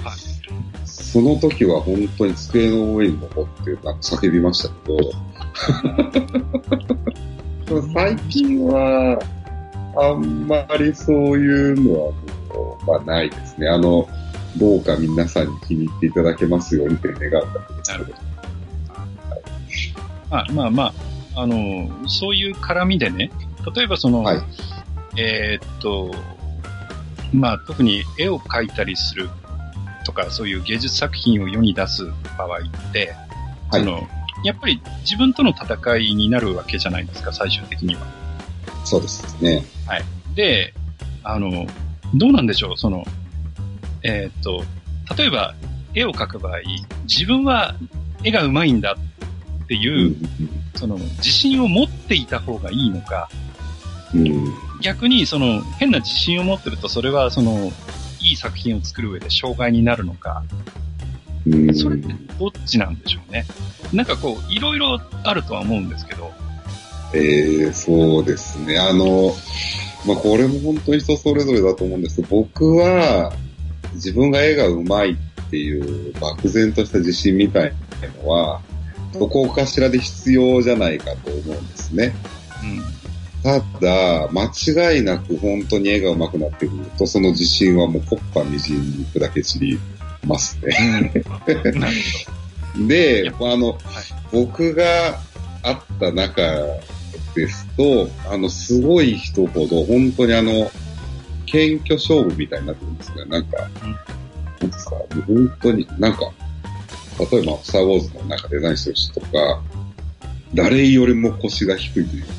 [0.86, 4.74] その時は本当に机の上に残ってなんか叫びましたけ
[7.70, 9.18] ど、最近は、
[9.96, 13.68] あんまりそういうのはもう、まあないですね。
[13.68, 14.08] あの、
[14.58, 18.27] どうか皆さんに気に入っていただけますようにって願うだけですけど。
[20.30, 20.94] まあまあま
[21.34, 23.30] あ、あの、そういう絡みでね、
[23.74, 24.42] 例えばその、はい
[25.16, 26.14] えーっと、
[27.32, 29.28] まあ特に絵を描いたりする
[30.04, 33.14] とか、そういう芸術作品を世に出す場合って、
[33.70, 34.08] はいその、
[34.44, 38.00] やっぱり自分との戦いになるわけじゃないですか、最終的には。
[38.84, 39.64] そうですね。
[40.34, 40.72] で、
[41.24, 41.66] あの、
[42.14, 43.04] どうなんでしょう、その、
[44.02, 44.64] えーっと、
[45.16, 45.54] 例えば
[45.94, 46.60] 絵を描く場合、
[47.04, 47.74] 自分は
[48.22, 48.96] 絵が上手いんだ
[49.68, 50.16] っていう、
[50.76, 53.28] その、自信を持っていた方がいいのか。
[54.80, 57.70] 逆にその、変な自信を持ってると、それはその、
[58.18, 60.42] いい作品を作る上で障害になるのか、
[61.46, 61.74] うん。
[61.74, 63.44] それってどっちなんでしょうね。
[63.92, 66.32] なんかこう、いろいろあるとは思うんですけど、
[67.12, 68.78] ええそうですね。
[68.78, 69.34] あの、
[70.06, 73.34] まあ、これも本当に人それぞれだと思うんですけど、僕は、
[73.94, 78.62] 自分が絵が上手いっていう漠然とした自信みたいなのは、
[79.18, 82.14] どこかしらで必要じゃないかと思うんですね。
[83.42, 89.78] ただ、間違いなく本当に絵が上手くなってくると、その自信はもうコッパみじんに砕け散り
[90.26, 91.24] ますね。
[92.86, 93.78] であの、
[94.32, 95.20] 僕が
[95.62, 96.42] 会った中
[97.34, 100.70] ですと、あの、すごい人ほど、本当にあの、
[101.46, 103.24] 謙虚勝負みたいになってるんですね。
[103.28, 104.18] なんか、うん
[104.60, 104.78] なんか、
[105.26, 106.32] 本当に、なんか、
[107.18, 109.62] 例えば、スター・ウォーズのなんかデザインしてる人とか、
[110.54, 112.30] 誰よりも腰が低いというか、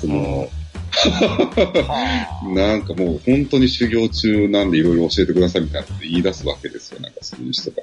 [0.00, 0.48] その、
[2.54, 7.00] なんかもう本当に修行中なんでいろいろ教えてくださいみたいなこと言い出すわけですよ。
[7.00, 7.76] なんかそういう人が。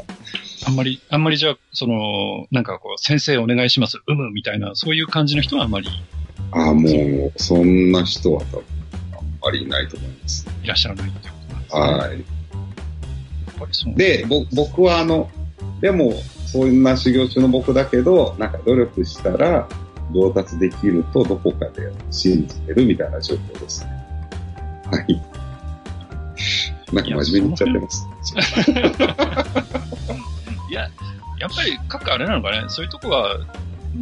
[0.66, 5.88] あんまり、あんまりじゃあ、その、なんかこう、先生お願いします、うむ、みたいな、そういう感じの人はあんまり
[6.52, 8.64] ああ、もう、そんな人は多分、
[9.14, 10.46] あんまりいないと思います。
[10.64, 11.82] いらっしゃらないってことなんですね。
[11.82, 12.18] はい。
[12.18, 15.30] やっぱりそうで、ぼ僕はあの、
[15.82, 16.14] でも、
[16.46, 19.68] そんな修行中の僕だけど、なんか努力したら、
[20.14, 23.92] 上達できるとどこかで信じてるみたいな状況ですね。
[24.92, 25.22] はい。
[26.94, 28.08] なんか真面目に言っちゃってます。
[30.70, 30.82] いや、
[31.40, 33.38] やっぱり各あれなのかね、そういうとこは、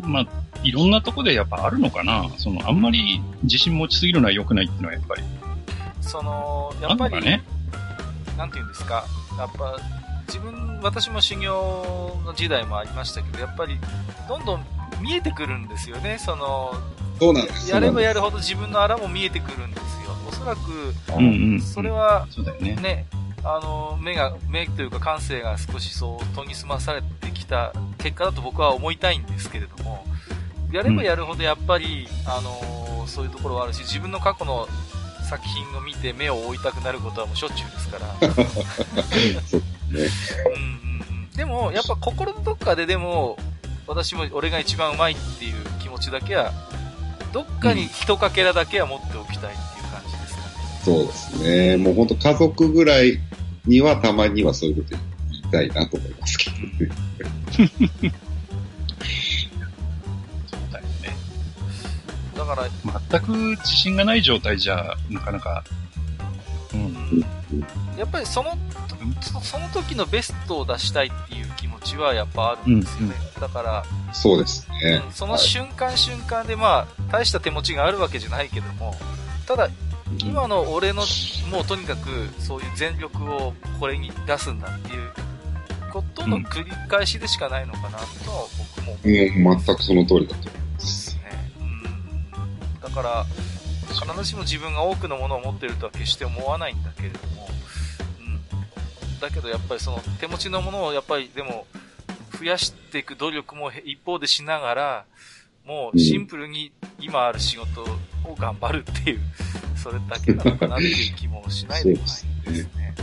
[0.03, 0.27] まあ、
[0.63, 2.29] いろんなとこでやっぱあるのかな。
[2.37, 5.23] その、あんまり自信持ちすぎるのは良くないっていうのはやっぱり
[6.05, 7.43] その、あやっぱり、ね。
[8.37, 9.05] なんていうんですか、
[9.37, 9.77] やっぱ、
[10.35, 13.79] 自分、私も修行の時代もありましたけど、やっぱり、
[14.27, 14.65] どんどん
[15.01, 16.73] 見えてくるんですよね、その、
[17.19, 17.71] そうなんです。
[17.71, 20.11] やればやるほど自分の荒も見えてくるんですよ。
[20.27, 21.61] おそらく、うんうん。
[21.61, 22.75] それは、そうだよね。
[22.75, 23.05] ね、
[23.45, 30.05] あの、目が、目というか感性が少しそう研ぎ澄まされてきた結果だと僕は思いたいんですけれども、
[30.73, 34.67] やればやるほどやっぱり、あの、そういうところはあるし、自分の過去の
[35.29, 38.35] 作品を見て目を覆いたくなることはもうしょっちゅうですから。
[39.47, 39.74] そうね。
[40.03, 41.29] うん。
[41.35, 43.37] でも、やっぱ心のどっかででも、
[43.87, 46.51] 私も俺が一番うまいっていう気持ちだけは、
[47.33, 50.47] どっかに一かけらだけは持っておきたいっていう感じですかね。
[50.83, 51.77] そうですね。
[51.77, 53.19] もう本当家族ぐらい
[53.65, 54.97] にはたまにはそういうこと
[55.31, 56.91] 言いたいなと思いますけどね。
[60.47, 61.15] そうだよね。
[62.37, 62.69] だから、
[63.09, 65.84] 全く自信がない状態じゃ、なかなか、うん。
[67.97, 68.51] やっぱりその、
[69.21, 73.15] そその時のベストを出したいっていう気持ちはやっぱあるんですよね。
[73.39, 73.83] だから、
[74.13, 75.11] そうですねうん。
[75.11, 78.95] その瞬間瞬間でまあ、大した手持ちがあるわけじゃないけども、
[79.47, 79.69] ただ、
[80.19, 81.03] 今の俺の、
[81.51, 85.11] もうとにかく、そういう全力をこれに出すんだっていう
[85.91, 90.77] ことの繰り返しでしかないのかなとは僕も思うんもう全くその通りだと思いま。
[90.77, 91.21] ですすね。
[91.59, 92.81] うん。
[92.81, 93.25] だから、
[93.95, 97.47] 必ずしも自分が多くのものを持ってるとは決して思わないんだけれども、
[98.19, 99.19] うん。
[99.19, 101.65] だけどやっぱりその手持ちのものをやっぱりでも
[102.37, 105.05] 増やしていく努力も一方でしながら、
[105.65, 107.81] もうシンプルに今ある仕事
[108.23, 109.19] を頑張るっていう、
[109.75, 112.23] それだけなのかなっていう気もしないでもないです
[112.75, 112.95] ね。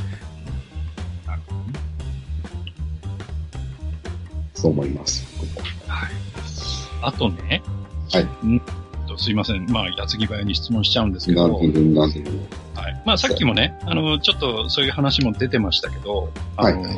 [4.55, 5.27] そう思います。
[5.89, 6.11] はい。
[7.03, 7.63] あとね、
[8.13, 8.63] はいん
[9.12, 9.70] とすいません。
[9.70, 11.55] まあ、矢継ぎ早に質問しちゃうんですけど。
[11.55, 13.03] はい。
[13.05, 16.94] まあ、さっきもね、あの、ちょっとそういう話も出てましたけど、あの、はい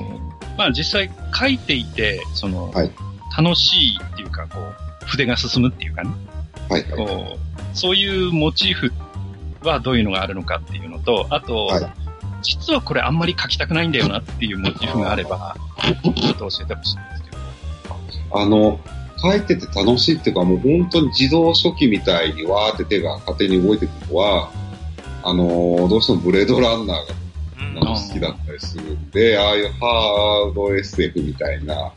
[0.57, 2.91] まあ、実際書いていて、その、はい
[3.37, 6.11] 楽しいっていうか、こう、筆が進むっていうかね、
[6.69, 6.93] はい、はい。
[6.97, 8.93] こう、そういうモチーフ
[9.65, 11.85] はどういうのがあるのかっていうのと、あと、はい
[12.47, 17.39] 実はこれあんまり書きたくないんだよなっていうモチーフがあれば、ちょっと教えてほしいんですけど。
[18.39, 18.79] あの、
[19.21, 24.51] 書いてて楽しいっていうか、もう本当に自動書記みたいにわーって手が勝手に動いてくるのは、
[25.23, 31.93] あの、どうしてもブレードランナーが好きだったりするんで、ああいうハード SF みたいな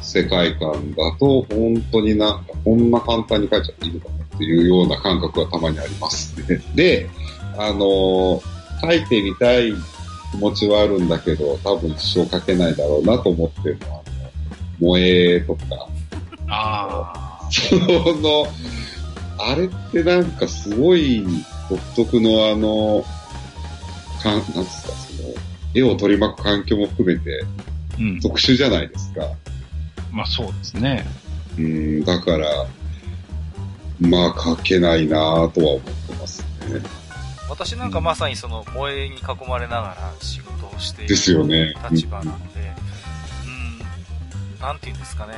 [0.00, 6.60] 世界観だと、本当になんかこんな簡単に書いちゃっていいのかなっていうような感覚がたまにありますね。
[6.74, 7.08] で、
[7.56, 8.42] あの、
[8.82, 9.72] 書いてみたい
[10.32, 14.02] 気持ちはあるんだけど、多分一生書けないだろうなと思ってるのは、
[14.80, 15.88] 萌えとか、
[16.48, 17.48] ああ。
[17.50, 18.46] その、
[19.38, 21.24] あれってなんかすごい
[21.68, 23.04] 独特のあの、
[24.22, 25.34] かん、なんですか、その、
[25.74, 27.44] 絵を取り巻く環境も含めて
[27.98, 28.20] うん。
[28.20, 29.28] 特殊じゃないですか。
[30.12, 31.06] まあそうですね。
[31.58, 32.66] うん、だから、
[34.00, 36.80] まあ描けないなぁとは思ってますね。
[37.48, 42.72] 私なんかまさにその萌えに囲まれながら仕事をしていですよねる立場なので、
[44.56, 45.34] うん、なんて言うんですかね、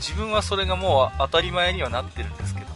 [0.00, 2.74] 自分はそれがもう当たり前にはなってるんですけども、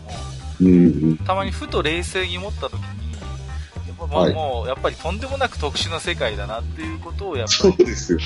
[0.61, 0.71] うん、う
[1.13, 1.17] ん。
[1.19, 8.19] たまにふと冷静に思った時に、やっぱまあはいもうやっぱりとんでもなく特殊な世界だなっていうことをやっぱそうりですよ。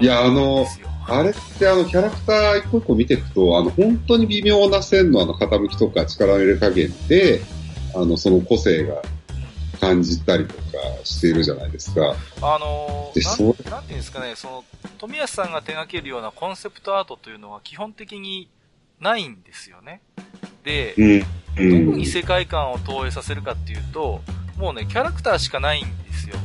[0.00, 0.66] いやあの。
[1.10, 7.40] あれってあのキャラクター一個一個見ていくと、あの本当に微妙な線のあの傾きとか力の入れ加減で、
[7.94, 9.00] あのその個性が
[9.80, 10.62] 感じたりとか
[11.04, 12.14] しているじゃないですか。
[12.42, 14.64] あのー、でなんていうんですかね、その、
[14.98, 18.48] 富安さんが手掛けるようなコンセプトアートというのは基本的に
[19.00, 20.00] ないんですよね。
[20.64, 21.20] で、うん。
[21.20, 22.06] どこうんに。
[22.06, 24.22] 世界観を投影させるかっていうと、
[24.56, 26.36] もうね、キャラクターしかないんですよ。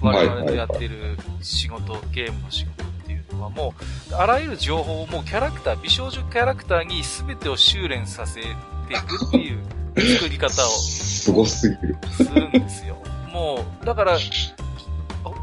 [0.00, 3.74] 我々のやってる仕事、ゲームの仕事っていうのはも
[4.10, 9.62] う、あらゆる情報をもうキャラクター、美少女キャラクターに全てを修練させていくっていう
[9.96, 11.96] 作り方をすごすぎる。
[12.12, 12.96] するんですよ。
[13.32, 14.18] もう、だから、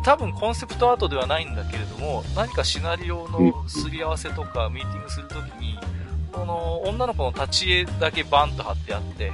[0.04, 5.78] 多分コンセプトアートではないんだけれども、何かシナリオのすり合わせとかミーティングするときに、
[6.32, 9.32] この女の子の立ち絵だけバンと貼ってあって、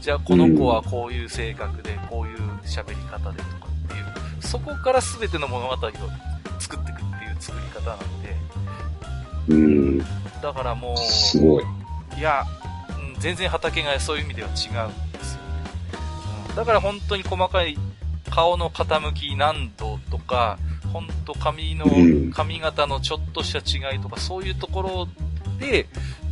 [0.00, 5.78] じゃあこの子はこういう性格で、こういう喋り方でとかっていう、そこから全ての物語を
[6.58, 8.36] 作っていくっていう作り方なんで、
[9.48, 9.98] うん。
[10.42, 11.64] だからもう、すごい。
[12.18, 12.67] いや、うん
[13.18, 15.48] 全然畑がそういう意味では違うんですよね。
[16.50, 17.76] うんだから本当に細かい
[18.30, 20.58] 顔の傾き何度とか、
[20.92, 23.58] 本当髪のうん、髪型のちょっとした
[23.92, 25.08] 違いとか、そういうところ
[25.58, 25.86] で、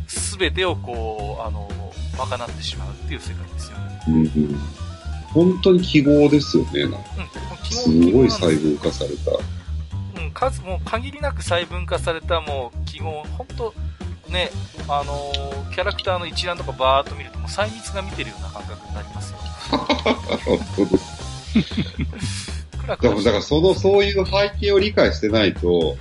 [0.07, 1.69] 全てをこう、あの、
[2.17, 3.99] 賄ってしまうっていう世界ですよね。
[4.07, 4.87] うんうん
[5.33, 6.83] 本当に記号ですよね。
[6.83, 10.21] なんかうん、基す本ごい細分化された。
[10.21, 13.73] うん、数、もう限りなく細分化されたもう記号、ほんと、
[14.29, 14.49] ね、
[14.87, 19.37] あのーキャラクターの一覧とかバーっと見ると、もう細密が見てるような感覚になりますよ。
[19.69, 20.59] 本
[22.97, 25.97] 当でも、だからその、そういう背景を理解してないと、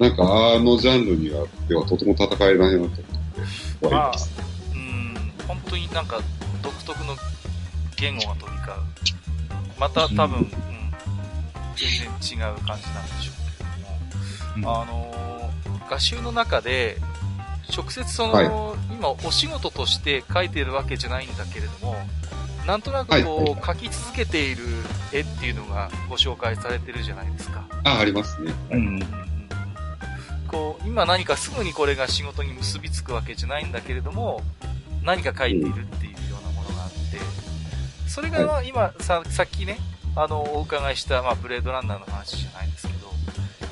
[0.00, 0.24] うん、なんか
[0.56, 3.02] あのジャンルには、ではとても戦えないなと思って、
[3.90, 4.30] ます。
[4.74, 5.14] うん、
[5.46, 6.20] 本当になんか
[6.62, 7.14] 独特の
[7.96, 8.80] 言語が飛び交う。
[9.78, 10.50] また多分、うん、
[11.76, 15.22] 全然違う感じなんでしょうけども、あのー
[15.92, 16.96] 画集の中で、
[17.74, 21.96] 直接その、はい今お仕事として描いてるわけじゃないんだけれども、
[22.68, 24.64] なんとなくこう、はいはい描き続けている
[25.12, 27.66] 絵っていうのがご紹介されてるじゃないですか。
[27.84, 28.52] あ、ありますね。
[28.70, 29.02] うん。
[30.46, 34.42] こう、今何かすぐにこれが仕事に結びつくわけじゃないんだけれども、
[35.02, 37.18] 何か書いているっていうようなものがあって、
[38.08, 39.78] それがまあ今さ、さっきね、
[40.14, 43.08] あの、お伺いした、まあ、ブレードランナーの話じゃないですけど、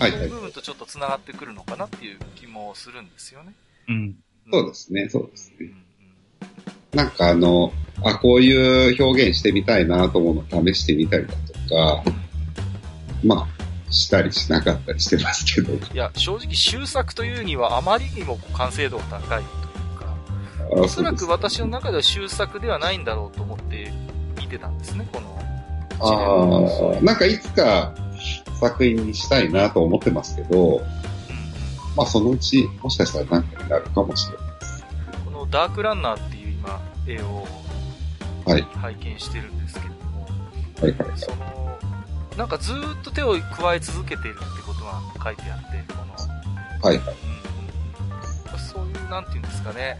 [0.01, 0.31] はいはいそういう。
[0.31, 3.53] 部分とちょっと繋がってくるのかなっていう気もするんですよね。
[3.88, 4.16] うん。
[4.53, 5.71] そうですね、そうですね。
[6.93, 11.35] なんかあの、あ、こういう表現してみたいなと思うのを試してみたりだ
[11.69, 12.03] とか、
[13.25, 13.49] ま
[13.88, 20.16] あ、したりしなかったりしてますけど、いや、正直、終作というにはあまりにも完成度が高いというか、
[20.79, 23.93] あおそらく私の中では終作ではないんだろうと思って
[24.38, 25.38] 見てたんですね、この
[26.03, 27.95] ああ、なんかいつか
[28.59, 31.00] 作品にしたいなと思ってますけど、うん
[31.96, 34.85] まあそのうちもしかしたらなんかになるかもしれないです。
[35.24, 37.46] このダークランナーっていう今、絵を
[38.46, 40.26] はい、拝見してるんですけれども、
[40.81, 41.18] はい、はい。
[41.18, 41.79] その、
[42.37, 47.07] なんかずーっと手を加え続けているってことが書いてあって、この、はい、はい。
[47.07, 47.40] うんうん
[48.59, 49.98] そういう、なんていうんですかね、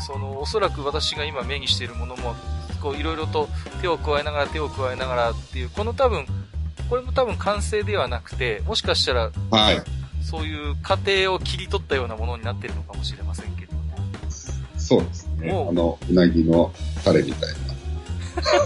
[0.00, 2.34] その、おそらく私が今目にしているものも、
[2.80, 3.48] こう、いろいろと
[3.80, 6.26] 手を加えながら手を加えながらっていう、この多分、
[6.88, 9.82] これも多分完成ではなくて、もしかしたら、はい。
[10.28, 13.82] そういう過程を切り取ったようなものになっているのかもしれませんけれども。
[14.76, 15.50] そうですね。
[15.50, 16.70] あの、うなぎの
[17.02, 17.56] タレみたいな。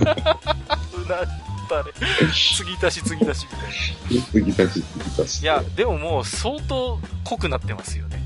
[0.03, 1.29] うなっ
[1.69, 1.93] たれ。
[2.33, 4.25] 継ぎ足し継ぎ足しみたいな。
[4.25, 5.43] 継ぎ足し、継ぎ足し。
[5.43, 8.21] いや、でももう相当濃くなってますよね。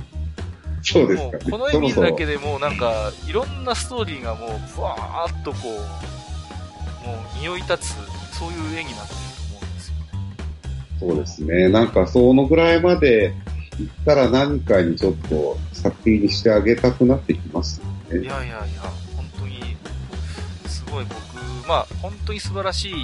[0.80, 1.50] そうですかね。
[1.50, 5.58] この絵見るだけでもうなんか、いろんなストーリーがもう、ふわーっとこ
[7.04, 7.96] う、もう匂い立つ、
[8.38, 9.25] そういう絵になってる。
[11.00, 11.68] そうですね。
[11.68, 13.34] なんか、そのぐらいまで
[13.78, 17.86] 行ったら何かにちょっと作品にしてあげたくなってきますよ
[18.18, 18.24] ね。
[18.24, 18.64] いやいやいや、
[19.16, 19.76] 本当に、
[20.66, 22.94] すごい僕、まあ、本当に素晴らしい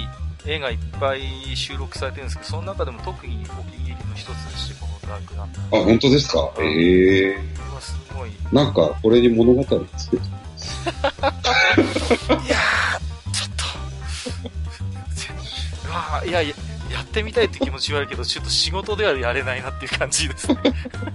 [0.45, 1.21] 絵がいっぱい
[1.55, 5.81] 収録されてるんですけど、その中でも特にお気に入りの一つでして、このダークランナー。
[5.81, 6.51] あ、本当ですか？
[6.59, 8.29] ええこれはすごい。
[8.33, 9.65] いなんか、これに物語を
[9.97, 10.23] つけて
[11.23, 11.41] やー、
[13.31, 13.63] ちょっと、
[15.87, 16.55] うわーいやいや、
[16.93, 20.57] やってみたいって気持ちはあるけど、ちょっと仕事ではやれないなっていう感じですね。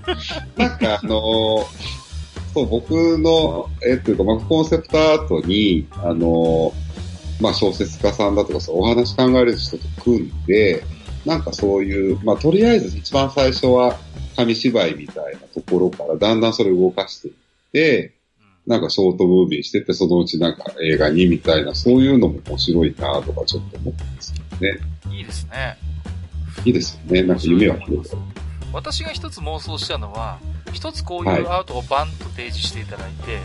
[0.59, 2.09] なんか、あのー
[2.55, 10.83] そう、僕の、えっというか、まあ、コンセプトアートに、あのーまあ、小説家さんだとか、そう、お話考える人と組んで、
[11.25, 13.97] なんかそういう、まあ、とりあえず一番最初は
[14.35, 17.35] 紙芝居みたいなところから、だんだんそれを動かしていっ
[17.73, 18.15] て、
[18.67, 24.79] なんかショートムービーしてて、そのうちなんか映画にみたいな、そういうのも面白いなとかちょっと思ってますけどね。
[25.07, 25.77] うんいいですね。
[26.65, 27.23] いいですよね。
[27.23, 28.23] なんか夢は広がる。
[28.73, 30.39] 私が一つ妄想したのは、
[30.73, 33.39] 一つこういはいうアートをバンと提示していただいて、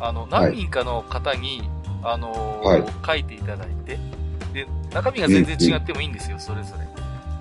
[0.00, 1.62] あの、何人かの方に、
[2.02, 3.98] あのーはい書いていただいて、
[4.52, 6.86] で、中身が全然違ってもいいんですよ、それぞれ。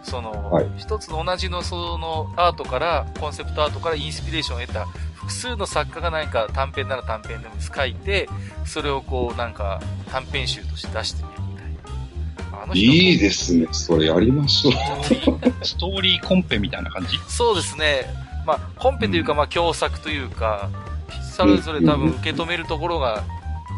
[0.04, 8.28] その、はい一つ同じのそのアートから、コンセプトアートからインスピレーションを得た複数の作家が何か短編なら短編でも書いて、
[8.66, 9.82] それをこうなんか
[10.12, 11.51] 短編集として出してみる。
[12.52, 13.68] あの人いいですね。
[13.72, 14.74] それやりましょう。
[15.66, 17.18] ストーリーコンペみたいな感じ？
[17.28, 18.06] そうですね。
[18.46, 20.70] まあ、本編というか、まあ、共作というか、
[21.36, 23.24] それぞれ多分受け止めるところが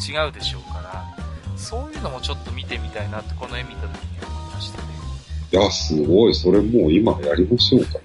[0.08, 1.06] 違うでしょうから、
[1.58, 4.88] そういうのもちょっと見てみたいなって、この絵見た時に思いましたね。
[5.52, 6.34] いや、すごい。
[6.36, 8.00] それもう今やりましょうか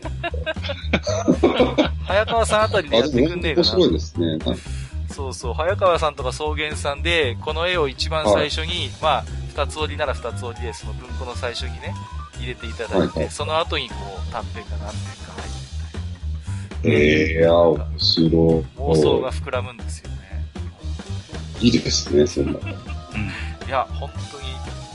[1.78, 1.92] な。
[2.06, 3.64] 早川さんあたりであ、やってくんねえかな。
[3.64, 4.38] 白いですね。
[5.10, 9.24] そうそう、早川さんとか草原さんで、この絵を一番最初に、まあ、
[9.58, 11.92] 二つ折りなら二つ折りで、その文庫の最初にね、
[12.38, 18.30] 入れていただいて、その後にこう、短編が何編か入ってええー、あ、面白い。
[18.30, 20.16] 妄想が膨らむんですよね。
[21.60, 22.58] いいですね、そんなの。
[22.60, 22.68] うん。
[22.68, 22.72] い
[23.68, 24.46] や、本当に、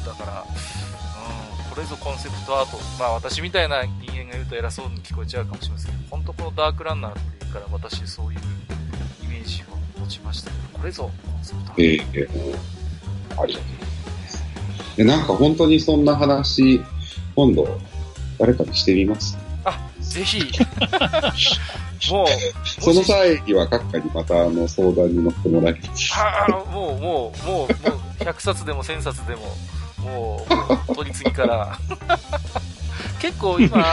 [0.06, 2.78] だから、うん、これぞコンセプトアート。
[2.98, 8.40] まあ私みたいな人間が言うと偉そうに聞こえちゃうかもしれませんけど、本当このダークランナーっていうから私そういう
[9.26, 11.82] イメージを持ちましたけど、これぞコンセプトアート。
[11.82, 13.93] ええー、ありがとうございます。
[14.96, 16.82] でなんか本当にそんな話、
[17.36, 17.68] 今度、
[18.38, 19.38] 誰かにしてみます？
[19.66, 20.40] あ、ぜひ。
[22.12, 22.28] もう、
[22.82, 26.14] その際には閣下にまたあの相談に乗ってもらいます。
[26.16, 29.42] ああ、もう、もう、もう、もう、100冊でも1000冊でも、
[30.04, 31.78] もう、もう取り次ぎから。
[33.20, 33.86] 結構今、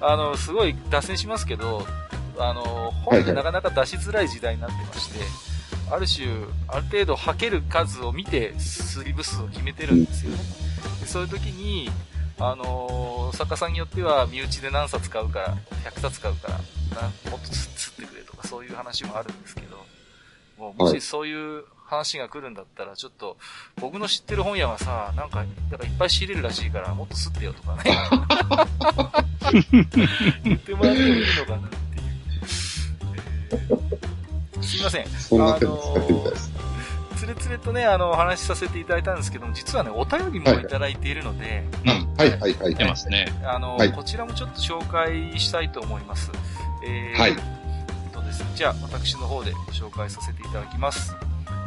[0.00, 1.86] あの、すごい脱線しますけど、
[2.38, 5.18] あの、本ってなかなか出しづらい時代になってまして、
[5.92, 6.26] ある種、
[6.68, 10.38] ある程度吐ける数を見て、スリブ数を決めてるんですよね。
[11.00, 11.90] でそういう時に、
[12.38, 16.54] あの作家さんによっては身内で何冊買うから、100冊買うから、
[17.02, 19.84] なもっと釣ってくれとかそういう話もあるんですけど、
[20.56, 23.36] もうもしそういう話が来るんだったら、ちょっと、
[23.76, 27.82] 僕の知ってる本屋はさ、なんか、だからいっぱい仕入れるらしいから、もっと吸ってよとかね。
[30.42, 32.04] 言ってもらってもいいのかなっていう。
[33.52, 34.11] えー
[34.62, 35.06] すいません。
[35.08, 36.52] そんな手も使ってみたいです。
[37.16, 42.14] つれつれとね、あの、お話しさせていただいたんですけども、実はね、お便りもいただいているので、うん。
[42.16, 42.74] はいはいはい。
[42.74, 43.26] 出ますね。
[43.44, 46.30] あの、はいこちらもちょっと紹介したいと思います。
[46.84, 47.36] えーはい
[48.12, 51.14] とですね、じゃあ、私の方でご紹介させていただきます。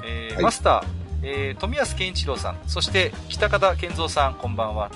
[0.05, 0.85] えーはいマスター、
[1.23, 4.91] えー富安健一郎さん、そして北方健三さん、こんばんは。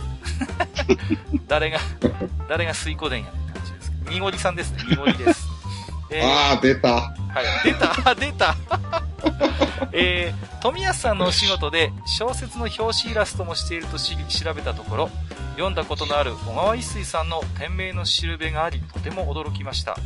[1.48, 1.80] 誰が、
[2.50, 4.12] 誰が水湖伝やって感じですけど。
[4.12, 5.48] にごりさんですね、にごりです。
[6.12, 7.14] えーああ、出た。
[7.30, 8.56] はい、出た出た
[9.92, 15.10] えー、富安さんのお仕事で小説の表紙イラストもしていると調べたところ、
[15.54, 19.98] 読んだことのある小川一水さんの店名のしるべがあり、とても驚きました。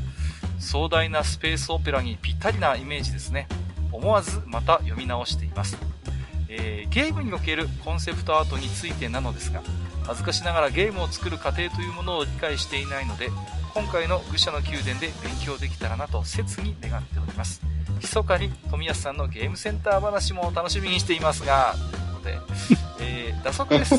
[0.60, 3.48] 壮大なスペースオペラにぴったりなイメージですね。
[3.92, 5.78] 思わずまた読み直しています。
[6.50, 9.64] えーゲームにおけるコンセプトアートについてなのですが、
[10.06, 13.32] 恥ずかしながらゲームを作る過程というものを理解していないので、
[13.74, 17.62] 今回の愚者の宮殿で勉強できたらなと切に願っております。
[18.00, 21.74] 密かに富安さんのゲームセンター話も楽しみにしていますが、
[22.22, 22.56] ということ
[23.00, 23.96] で、 えー、打足です。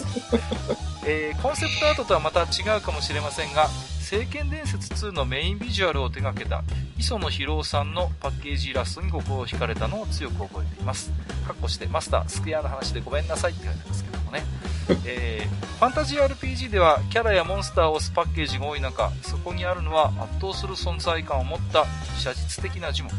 [1.06, 3.68] えーコンセプトアートとはまた違うかもしれませんが、
[4.04, 6.62] 聖剣伝説2のメインビジュアルを手掛けた
[6.98, 11.10] 磯野博夫さんのパッケージイラストに心を惹かれたのを強く覚えています。
[11.46, 14.44] かっこして、マスター、スクエアの話でごめんなさいって書いてあるんですけどもね。
[15.06, 21.86] えーファンタジー RPG ではキャラやモンスターを押すパッケージが多い中、そこにあるのは圧倒する存在感を持った
[22.18, 23.10] 写実的な樹木。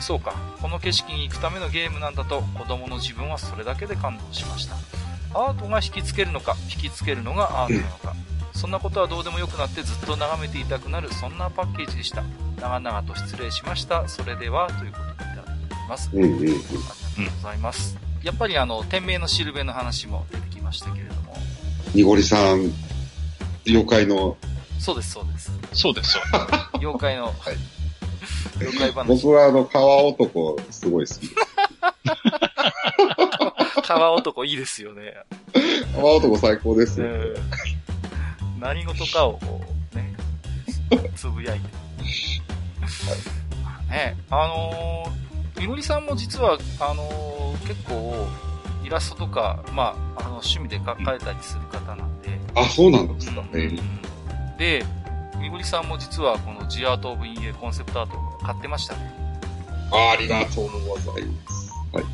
[0.00, 4.74] そうか、この景色に行くためのゲームなんだと子供の自分はそれだけで感動しました。
[5.34, 8.33] アートが引きつけるのか、引きつけるのがアートなのか。
[8.54, 12.22] そんなことはどうでもよくなってずっと眺めていたくなる、そんなパッケージでした。
[12.60, 14.08] 長々と失礼しました。
[14.08, 16.10] それでは、ということでいただいています。
[16.12, 16.38] うんうんうん。
[16.38, 16.76] ありがとう
[17.42, 17.98] ございます。
[18.22, 21.34] やっぱりあの、店名のしるべの話も出てきましたけれども。
[21.94, 22.72] にごりさん、
[23.66, 24.36] 妖怪の、
[24.78, 25.50] そうです、そうです。
[25.72, 26.22] そうです、そう
[26.78, 27.34] 妖怪の、はい
[28.60, 29.04] 妖怪話。
[29.04, 31.28] 僕はあの、川男、すごい好き。
[33.86, 35.14] 川男いいですよね。
[35.94, 37.06] 川男最高ですよ。
[37.06, 37.34] うん
[38.64, 39.60] 何事かをこ
[39.92, 40.16] う、ね、
[41.14, 41.68] つぶやいて。
[43.62, 47.34] ま あね、あのー、みのりさんも実は、あのー
[47.68, 48.26] 結構、
[48.82, 53.82] イラストとか、まあ、あの、趣味でか描いたりする方なんで、あ、そうなんですかうんね。
[54.56, 54.84] で、
[55.38, 59.12] みのりさんも実はこのジアートオブインエコンセプトアートを買ってましたね。
[59.92, 61.70] あありがとうございます。
[61.92, 62.04] はい。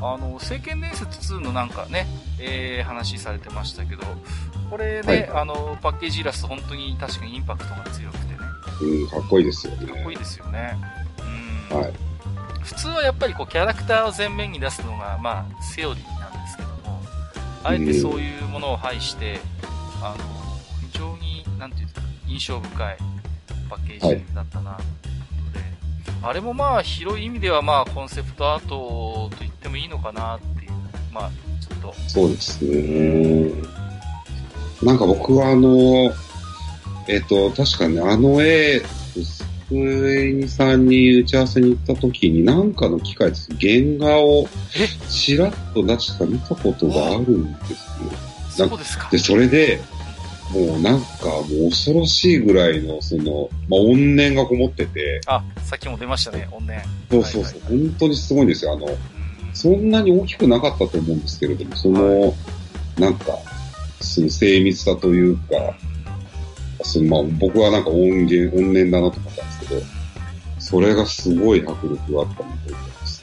[0.00, 2.06] で、あの、聖剣伝説2のなんかね、
[2.38, 4.02] えー、話されてましたけど、
[4.70, 8.38] これね、はいあの、パッケージイラスト本当に確かにインパクトが強くてね、
[8.82, 9.86] うん、かっこいいですよね。
[9.86, 10.76] かっこいいですよね。
[11.70, 11.78] うん。
[11.78, 11.92] はい。
[12.62, 17.02] 普通はやっぱりこうキャラクターを前面に出すのが、まあ、セオリーなんですけども、
[17.64, 19.40] あえてそういうものを排して、
[20.02, 20.24] あの、
[20.92, 22.96] 非常に、なんていうか、印象深い
[23.68, 25.09] パッケージだったな、ということで、
[26.22, 30.72] あれもまあ、広い意味ではまあ、コンセプトアートと言ってもいいのかなっていう、
[31.12, 31.30] まあ、
[31.60, 33.52] ちょっと、そうですね。
[34.82, 36.12] なんか僕はあの、
[37.08, 38.82] えっ、と、確かね、あの絵、
[39.68, 43.48] 机にさんに打ち合わせに行った時に、なんかの機会です。
[43.60, 44.88] 原画をえ？
[45.08, 48.68] ちらっと出した見たことがあるんですよ。
[48.68, 49.08] そうですか。
[49.10, 49.80] で、それで、
[50.52, 56.82] もうなんかもう恐ろしいぐらいの、その、まあ、怨念がこもってて、あ、さっきも出ましたね、怨念。
[57.10, 58.72] そうそうそう、はいはい本当にすごいんですよ。
[58.72, 59.20] あの、うん
[59.52, 62.34] そんなに大きくなかったと思うんですけれども、その、
[62.98, 63.38] なんか、
[64.00, 65.74] その精密さというか、
[66.82, 69.82] そのまあ、僕はなんか音源、怨念だなと思ったんですけど、
[70.58, 73.22] それがすごい迫力があったので、ます。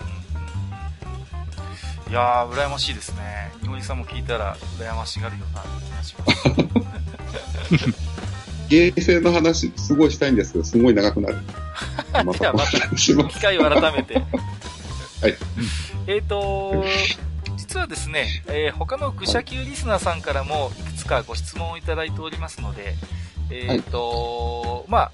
[2.10, 3.52] いやー、羨ましいですね。
[3.64, 6.78] 井森さんも聞いたら、羨ましがるような気がします。
[8.70, 11.38] ゲーセンの話、すごいしたいんですけど、すごい長くなる。
[12.12, 12.96] またおではまた。
[12.96, 14.16] 機会を改めて。
[15.22, 15.38] はい。
[16.08, 16.84] えっと、
[17.56, 22.96] 実ははですね、えー、他の愚者級リスナーさんからもいくつかご質問をいただいておりますので、
[23.50, 25.12] えっ、ー、と、はい、まあ、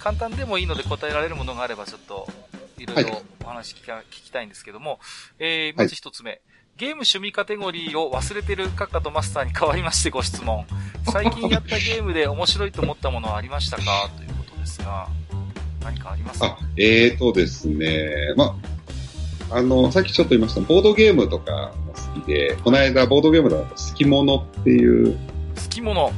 [0.00, 2.28] 簡単でもいいので答えられるものがあればちょっと、
[2.78, 4.98] いろいろお話聞きたいんですけども、
[5.38, 6.40] えー、まず一つ目、はい、
[6.78, 10.64] ゲーム趣味カテゴリーを忘れてるカッカとマスターに代わりましてご質問。
[11.04, 14.10] 最近やったゲームで面白いと思ったものはありましたか？
[14.16, 15.06] ということですが、
[15.84, 16.46] 何かありますか？
[16.46, 18.56] あ、えーとですね、ま
[19.50, 25.12] あの、さっきちょっと言いました、ボードゲームとかも好きで、この間ボードゲームだと、好き者っていう。
[25.54, 26.12] 好き者はい。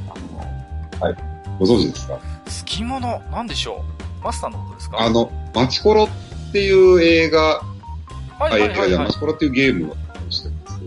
[1.59, 2.15] ご存知ですか？
[2.15, 2.21] 好
[2.65, 3.85] き者なんでしょ
[4.21, 4.25] う？
[4.25, 5.01] マスターのことですか？
[5.01, 7.61] あの、マチコロっていう映画、
[8.39, 9.93] はいはいはい、はい、マチコロっていうゲーム。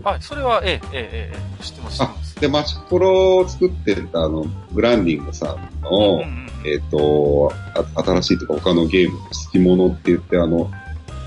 [0.02, 2.40] はい、それは、ええ、ええ、ええ、知ってます、知ってます。
[2.40, 7.52] で、マチコロを作ってた、あの、グランディングさんの、うんうん、えっ、ー、と、
[7.96, 10.70] 新しいとか他のゲームの好き者って言って、あの、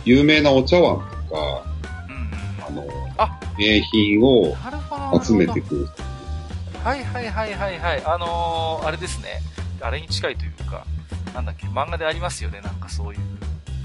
[0.05, 0.99] 有名なお茶碗
[1.29, 1.63] とか、
[2.09, 4.55] うんうん、あの、あ名品を
[5.23, 5.87] 集めてくる。
[6.83, 8.03] はいはいはいはいはい。
[8.05, 9.41] あのー、あれですね。
[9.81, 10.85] あれに近いというか、
[11.33, 13.19] なんだっけ、漫画でありますよね、なんかそういう。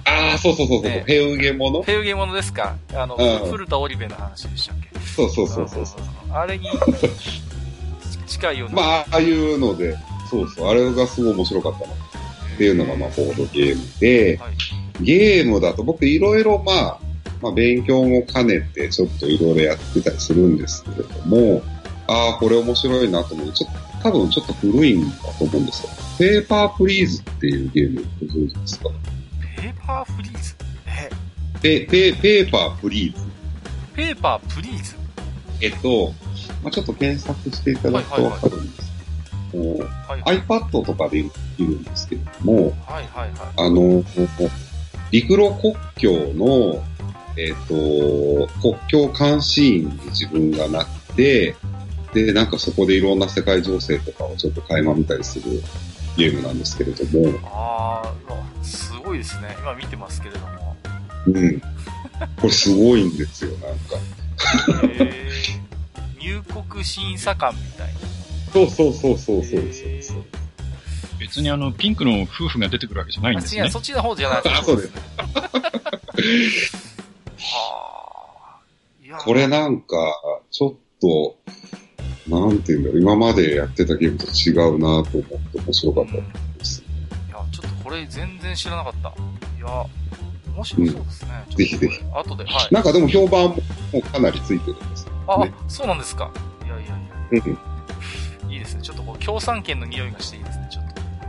[0.06, 2.76] ああ、そうそうそうそう、ね、ヘウゲモノヘウゲモノですか？
[2.94, 4.98] あの、うん、古田織部の話でしたっけ？
[5.00, 6.00] そうそうそうそうそう。
[6.32, 6.68] あれに
[8.26, 8.74] 近いような。
[8.76, 9.96] まあ、ああいうので、
[10.30, 11.92] そうそう、あれがすごい面白かったな。
[11.92, 16.98] っていうのが、まあ、ボードゲームで、はい、ゲームだと僕いろいろ、まあ、
[17.42, 21.62] まあ、勉強も兼ねて、ちょっといろいろやってたりするんですけれども、
[22.06, 23.52] ああ、これ面白いなと思う。
[23.52, 25.90] ちょっと、多分ちょっと古いんだと思うんですよ。
[26.18, 28.88] Paper Please っていうゲームご存知ですか？
[29.66, 30.54] Paper Please
[30.86, 31.10] え
[31.60, 33.20] ペ、ペ、 Paper Please。
[33.96, 34.94] Paper Please
[35.60, 36.12] えっと、
[36.62, 38.92] まあ、ちょっと検索していただくとわかるんです
[39.50, 44.04] けども、はいはい、iPad とかでできるんですけれども、はいはいはい、あの、
[45.10, 46.84] 陸路国境の、
[47.36, 50.86] えっ、ー、と、国境監視員に自分がなっ
[51.16, 51.56] て、
[52.14, 55.60] で、なんかそこでいろんな世界情勢とかをちょっと垣間見たりする
[56.16, 57.36] ゲームなんですけれども。
[57.42, 59.56] ああ、すごいですね。
[59.60, 60.76] 今見てますけれども。
[61.26, 61.60] うん。
[61.60, 61.66] こ
[62.44, 63.96] れすごいんですよ、なんか。
[64.82, 65.12] へ
[66.20, 68.00] 入国審査官みたいな。
[68.52, 69.62] そうそうそうそうそう
[70.02, 70.24] そう。
[71.18, 73.62] 別にあの、ピンクの夫婦が出てくるわけじゃないんですね。
[73.62, 74.64] いや、そっちの方じゃないですか。
[74.66, 74.92] そうです。
[77.38, 78.60] は
[79.12, 79.16] あ。
[79.18, 79.96] これなんか、
[80.50, 81.36] ちょっと、
[82.28, 86.55] なんていうんだろう、今までやってたゲームと違うなと思って面白かったです、いや、ちょっと
[87.86, 89.10] これ全然知らなかった。
[89.10, 89.86] いや、
[90.52, 91.44] 面白そうですね。
[91.48, 92.00] うん、ぜひぜひ。
[92.12, 92.74] 後で、はい。
[92.74, 93.50] なんかでも評判
[93.92, 96.32] もかなりついてるんです、ね、あ、そうなんですか。
[96.64, 96.96] いやいやいや。
[98.44, 98.52] うん。
[98.52, 98.82] いいですね。
[98.82, 100.84] ちょっとこう、共産権の匂いがしていいですね、ちょっ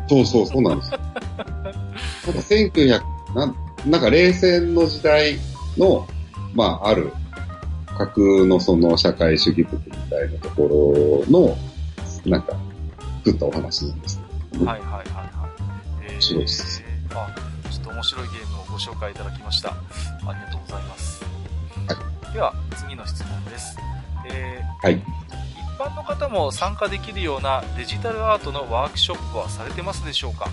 [0.08, 0.16] と。
[0.16, 0.98] そうそう、そうなんですよ。
[1.06, 1.80] なんか
[2.26, 3.02] 1900、
[3.36, 3.56] なん、
[3.86, 5.38] なんか冷戦の時代
[5.78, 6.08] の、
[6.56, 7.14] まあ、ある
[7.96, 11.56] 架空のその社会主義国みたいなところの、
[12.26, 12.58] なんか、
[13.24, 14.66] 作ったお話なんです、ね。
[14.66, 15.37] はいはいはいはい。
[16.18, 16.84] えー、面白いです。
[17.12, 17.36] あ、
[17.70, 19.70] ちょっと面白いゲームをご紹介いただきました。
[19.70, 19.76] あ
[20.22, 21.24] りがとうございます。
[21.88, 22.34] はい。
[22.34, 23.78] では、次の質問です。
[24.30, 24.96] えー、はい。
[24.96, 25.02] 一
[25.80, 30.50] 般の方も参加できるようなデジタルアートのワークショップはされてますでしょうか？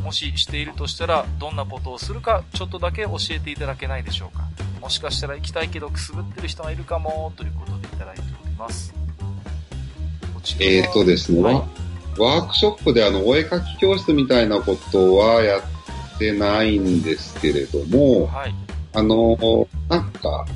[0.00, 4.44] もししているとしたら、どんなことをするか、ちょっとだけ教えていただけないでしょうか？
[4.80, 8.94] もしかしたら行きたいけどくすぶってる人がいるかも、ということでいただいております。
[10.60, 11.62] えっ、とですね、はい、
[12.18, 18.54] ワークショップであの、お絵描き教室みたいなことはやってないんですけれども、はい、
[18.94, 20.46] あの、なんか、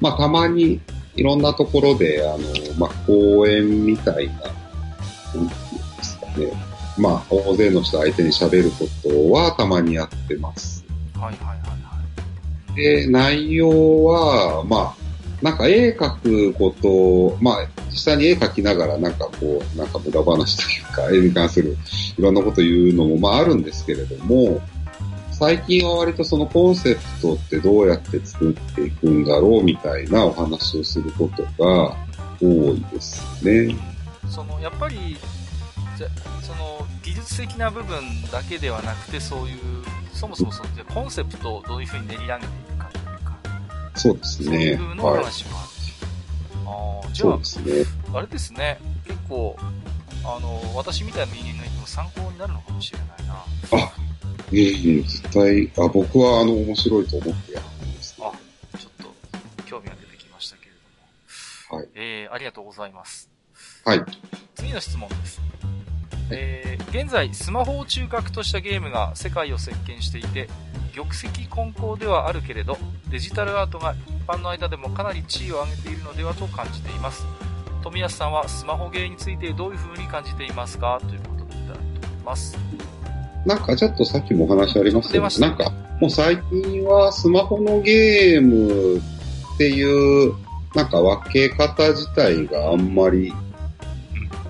[0.00, 0.80] まあ、たまに
[1.16, 2.38] いろんなところで、あの、
[2.78, 4.48] まあ、講演みたいな、なんて
[5.36, 6.74] いうんですかね。
[6.96, 10.84] まあ、大勢の人相手に喋ることはたまにやってます。
[11.14, 12.76] はいはいはいはい。
[12.76, 15.03] で、内容は、まあ、
[15.44, 21.76] なんか絵描くこと、まあ、実際に絵描きながらなんかこう、なんか無駄話というか、絵に関する
[22.16, 24.62] いろんなこと言うのもまああるんですけれども、
[25.32, 31.94] 最近は割とそのコンセプトってどうやって作っていくんだろうみたいなお話をすることが
[32.40, 33.76] 多いですね。
[34.30, 35.18] その、やっぱり、
[35.98, 36.08] じゃ
[36.42, 38.00] その技術的な部分
[38.32, 39.58] だけではなくてそういう
[40.14, 42.73] そもそもそのコンセプトをどういうふうに練り上げていく
[43.94, 44.46] そうですね。
[44.46, 47.38] そういうの話もあるし、はい、ああじゃあ、ね、
[48.14, 48.78] あれですね。
[49.06, 49.56] 結構
[50.24, 53.34] あの私みたいな人間がいても参考になるのかもしれないな。
[53.72, 53.92] あ
[54.50, 60.72] いえいえ絶対あ僕はあの面白いと思ってやってます、ね、あちょっと興味が出てきましたけれ
[61.70, 61.78] ども。
[61.78, 61.88] はい。
[61.94, 63.30] えー、ありがとうございます。
[63.84, 64.04] はい。
[64.54, 65.40] 次の質問です。
[66.30, 70.48] えー、現在スマホを中核としたゲームが世界を席巻していて
[70.94, 72.78] 玉石混交ではあるけれど
[73.10, 77.24] デジタルアートが一般の間でもかなり地位を上げているのではと感じています。
[77.82, 82.56] 富安さんはスマホゲーについてどういう風に感じていますかということでいただいております。
[83.44, 85.70] なんかちょっとさっきもお話ありましたけど、なんか
[86.00, 89.00] もう最近はスマホのゲームっ
[89.58, 90.34] ていう、
[90.74, 93.34] なんか分け方自体があんまり、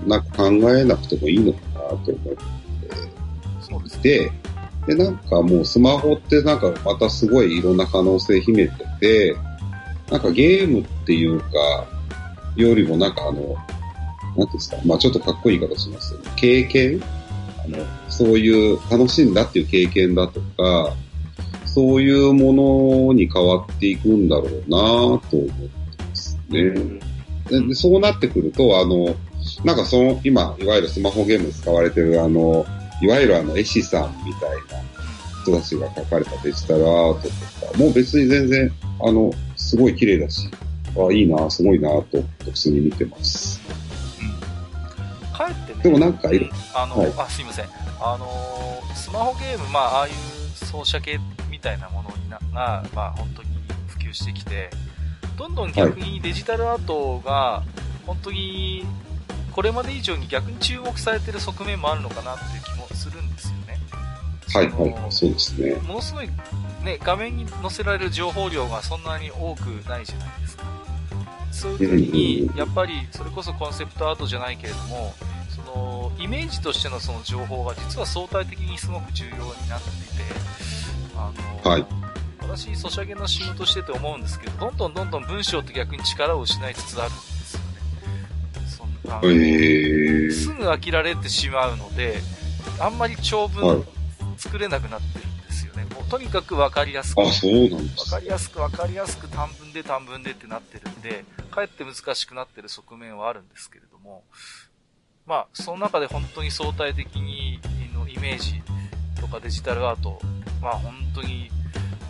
[0.06, 2.14] なんか考えなくてもいいのかなと思って
[3.60, 4.02] そうですね。
[4.02, 4.32] で、
[4.86, 9.36] で、なんかもうスマホってなんかまたすごいいろんな可能性秘めてて、
[10.10, 11.46] なんかゲームっていうか、
[12.56, 13.56] よりもなんかあの、なんてい
[14.36, 17.02] うんですか、まあちょっとかっこいい言い方しますけど、経験？
[17.64, 17.78] あの、
[18.08, 20.94] そういう楽しんだっていう経験だとか、
[21.64, 22.52] そういうも
[23.08, 25.34] のに変わっていくんだろうなと思って
[25.98, 26.74] ますね。
[27.48, 29.14] でそうなってくると、あの、
[29.64, 32.64] なんかその、今、いわゆるスマホゲームで使われてるあの、
[33.04, 34.82] いわゆるあの、絵師さんみたいな
[35.42, 37.28] 人たちが描かれたデジタルアート
[37.60, 40.48] とか、もう別に全然、あの、すごい綺麗だし、
[40.96, 43.60] あいいな、すごいなと、普通に見てます。
[45.36, 47.66] かえってね、でもなんかいるあの、はいあ、すいません。
[48.00, 50.14] あのースマホゲーム、まあ、ああいう
[50.54, 51.18] 操作系
[51.50, 53.48] みたいなものにな、が、まあ、本当に
[53.88, 54.70] 普及してきて、
[55.36, 57.62] どんどん逆にデジタルアートが、
[58.06, 58.84] 本当に、
[59.52, 62.73] これまで以上に逆に注目されてる側面もあるのかなっていう気。
[64.54, 65.74] はい、はい、そうですね。
[65.86, 66.28] ものすごい、
[66.84, 70.64] ね、画面に載せられる情報量がそんなに多くないじゃないですか。
[71.50, 75.12] そういう時にう、んやっぱりそれこそコンセプトアートじゃないけれども、
[75.48, 79.38] その、イメージとしてのその情報が実は相対的にすごく重要に
[79.68, 80.24] なっていて、
[81.16, 81.32] あ
[81.64, 81.86] の、はい
[82.46, 87.66] 私、ソシャゲの仕事してて思うんですけど、どんどんどんどん文章って逆に力を失いつつあるんですよね。
[88.68, 92.18] そんな、えー、すぐ飽きられてしまうので、
[92.78, 93.93] あんまり長はい文
[94.36, 95.84] 作れなくなってるんですよね。
[95.84, 97.22] もうとにかくわかりやすく。
[97.22, 104.24] あ、そうなんでわすかりやすくわかりやすく単文で単文でってなってるんで、かえって難しくなってる側面はあるんですけれども、
[105.26, 107.58] まあ、その中で本当に相対的に
[107.94, 108.62] のイメージ
[109.20, 110.18] とかデジタルアート、
[110.60, 111.50] まあ本当に、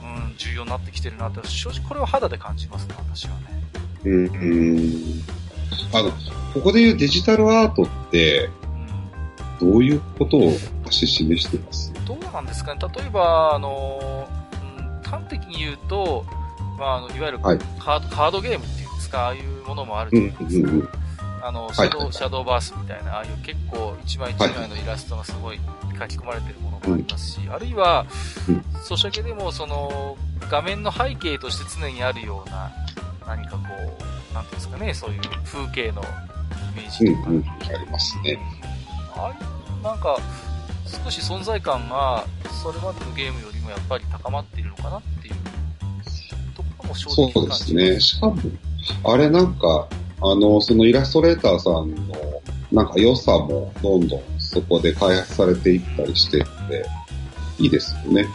[0.03, 3.47] うん、重要になってきてるなって、正直これは肌で感じますね、私はね。
[4.05, 4.29] うん、う
[4.81, 5.23] ん。
[5.93, 6.11] あの、
[6.53, 8.64] ここで言うデジタルアートって、うん
[9.61, 10.41] どういうことを
[10.85, 11.93] 指し示してます？
[12.07, 12.81] どうなんですかね？
[12.97, 14.29] 例えば、あの、
[14.79, 16.25] うん、端的に言うと、
[16.79, 17.59] まあ、あのいわゆるカはい。
[17.59, 20.71] ード、カードゲームっていうんですか、ああいうものもあるうん、うん、じゃないですか。
[20.71, 20.89] うん。
[21.47, 25.61] あの、いシャドウ、シャドウバースみたいな、ああいう結構一枚一枚のイラストがすごい
[25.99, 28.07] 書き込まれてるものもありますし、あるいは
[28.49, 30.17] うん、ソシャゲでもその、
[30.51, 32.73] 画面の背景として常にあるような、
[33.27, 33.59] 何かこ
[34.31, 36.05] う、なんていうんですかね、そういう風景のイ
[36.77, 37.45] メージとか、うん、うん。
[37.45, 38.39] ありますね。
[39.17, 40.19] ああ、なんか、
[41.05, 42.25] 少し存在感が、
[42.63, 45.35] それまでのゲームよりもやっぱり高まっているのかなっていう
[46.55, 48.01] ところも正そうで直感じすね。
[48.01, 48.37] しかも、
[49.05, 49.89] あれなんか、
[50.21, 52.15] あの、そのイラストレーターさんの、
[52.73, 56.85] なんか良さもどんどんそこで開発されていったりしてって、
[57.59, 58.27] いいですよね。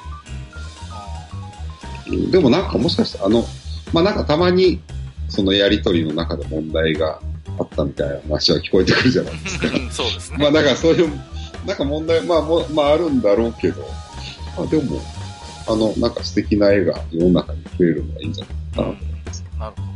[2.08, 3.44] うんでもなんかもしかしたら、あの、
[3.94, 4.82] まあ、なんかたまに、
[5.28, 7.22] そのやりとりの中で問題が
[7.60, 9.68] あったみたいな話は聞こえてくるじゃないですか。
[9.68, 10.38] うんそうですね。
[10.40, 11.10] まあだからそういう、
[11.66, 13.82] なんか問題、まあも、まああるんだろうけど、
[14.58, 15.02] まあでも、
[15.68, 19.44] あの、なんか素敵な絵が世の中に増えるのがいいんじゃないかなと思います。
[19.60, 19.88] なるほど。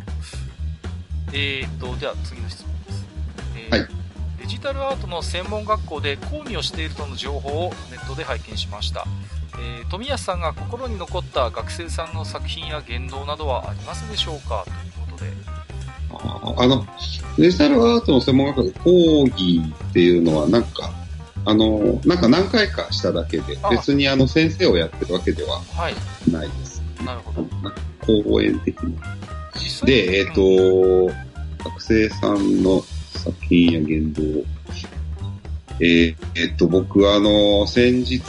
[1.33, 3.05] えーと、では次の質問です。
[3.55, 3.87] えーはい
[4.43, 9.07] デジタルアートの専門学校で講義をしているとの情報をネットで拝見しました。
[9.57, 14.65] えー富安さんが心に残った学生さんの作品や言動などはありますでしょうか？
[14.65, 15.31] ということで。
[16.13, 16.85] ああの、
[17.37, 18.89] デジタルアートの専門学校で講
[19.27, 20.91] 義っていうのはなんか、
[21.45, 25.95] あの、なんか何回かしただけであ、別にあの先生をやってるわけでははい。
[26.31, 26.81] ないです。
[27.05, 27.47] なるほど。
[28.23, 29.15] 講演的な。
[29.85, 31.13] で、えっ、うんと、
[31.63, 32.81] 学生さんの
[33.13, 34.21] 作品や言動。
[35.79, 38.21] えーえっと、僕あの、先日、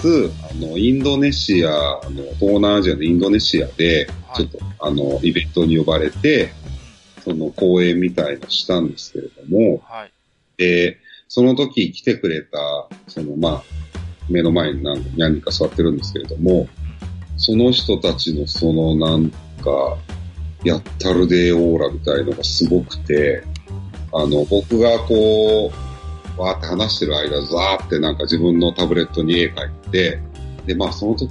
[0.51, 6.53] あの、インドネシア、あの、東南アジアのインドネシアで、はいちょっと、あの、イベントに呼ばれて、
[7.25, 10.13] その講演みたいのしたんですけれども、はい。
[10.59, 10.99] で、
[11.29, 12.59] その時来てくれた、
[13.09, 13.63] その、まあ、
[14.29, 16.69] 目の前に何何人か座ってるんですけれども、
[17.37, 19.97] その人たちのそのなんか、
[20.65, 23.43] やったるでオーラみたいのがすごくて、
[24.13, 25.73] あの、僕がこ
[26.39, 30.21] う、わーって話してる間、ザーってなんか自分のタブレットに絵描いて、
[30.67, 31.31] で、まあその時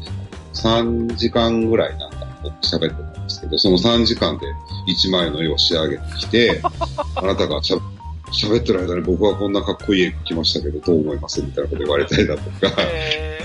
[0.54, 4.46] 3時間ぐらいなんか僕喋ってたんですけど、その3時間で
[4.88, 6.62] 1枚の絵を仕上げてきて、
[7.16, 7.78] あなたがしゃ
[8.32, 13.40] 喋ってる間に僕はこんなかっこいい絵描きましたけど、どう思いますみたいなこと言われたりだとか、え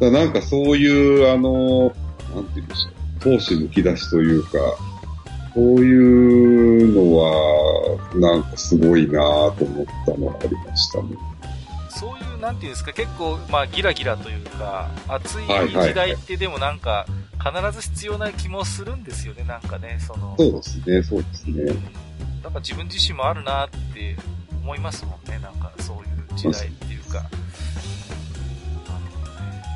[0.00, 1.92] だなんかそういう、あの、
[2.34, 3.34] なんて言うんでしょう。
[3.34, 4.58] 闘志むき出しというか、
[5.54, 11.08] そういうのは、なんかすごいなぁと思ったのがありましたね。
[11.90, 17.06] そういう、なんていうんですか、結構、まあ、ギラギラというか、熱い時代ってでもなんか、
[17.38, 20.34] 必ず必要な気もするんですよね、なんかね、その。
[20.36, 21.72] そうですね、そうですね。
[22.42, 24.16] なんか自分自身もあるなって
[24.60, 26.04] 思いますもんね、なんかそういう
[26.36, 27.22] 時代っていうか。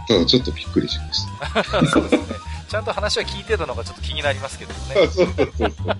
[0.08, 1.84] ただちょっとびっくりしました。
[1.86, 2.24] そうですね。
[2.68, 4.78] ちゃんと話は聞いてたのがちょっと気になりますけどね。
[4.94, 5.96] そうそうそうそう。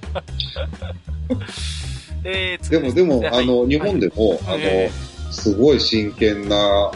[2.25, 4.91] えー、でも、でも、はいあの、日本でも、はいあの、
[5.37, 6.91] すごい真剣な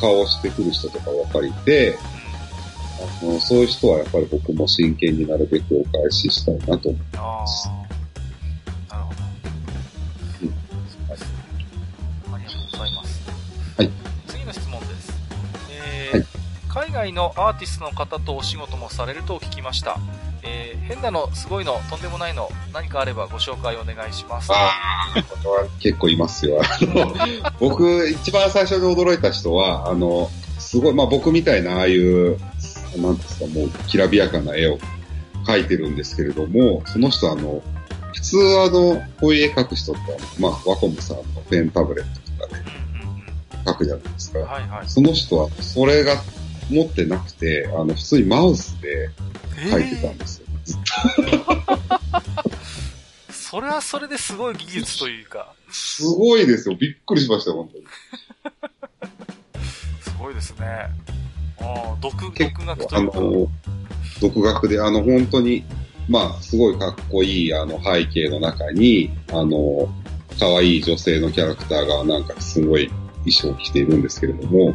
[0.00, 1.96] 顔をしてくる人とかばかりで、
[3.22, 7.44] あのそういう人はやっぱり僕も真剣になるべくお返ししたいなと思あ
[8.90, 9.20] あ、なるほど。
[10.42, 11.28] うんそうですね
[12.32, 13.30] ありがとうございます。
[13.76, 13.90] はい。
[14.28, 15.12] 次の質問です。
[15.70, 16.26] えーはい
[16.74, 19.96] 海外のアーティストの方とお仕事もされると聞きました。
[20.44, 24.52] えー変なの、すごいの、とんでもないの、何かあればご紹介お願いします。
[24.52, 24.70] あ
[25.16, 26.60] あ、これは結構いますよ。
[26.62, 27.14] あの
[27.58, 32.38] 僕、一番最初に驚いた人は、あの、すごい、まあ僕みたいなああいう、
[32.98, 34.78] なんですか、もう、きらびやかな絵を
[35.46, 37.62] 描いてるんですけれども、その人あの、
[38.12, 40.00] 普通あの、こういう絵描く人って、
[40.38, 44.44] まあ、ワコムさんのペンタブレットとかで描くじゃないですかうん。。
[44.44, 44.88] はいはい。
[44.88, 46.22] その人は、それが
[46.70, 49.08] 持ってなくて、あの、普通にマウスで
[49.56, 50.46] 描いてたんですよ。
[53.30, 56.76] それはそれですごい技術というか、とすごいですよ。
[56.76, 57.84] びっくりしましたよ、本当に。
[60.02, 60.88] すごいですね。
[61.60, 63.20] ああ、独、独学というか。
[63.20, 63.48] の、
[64.20, 65.64] 独学で、あの、本当に、
[66.08, 69.88] まあ、すごいかっこいい、あの、背景の中に、あの、
[70.38, 72.88] 可愛い女性のキャラクターが、なんかすごい
[73.24, 74.74] 衣装を着ているんですけれども、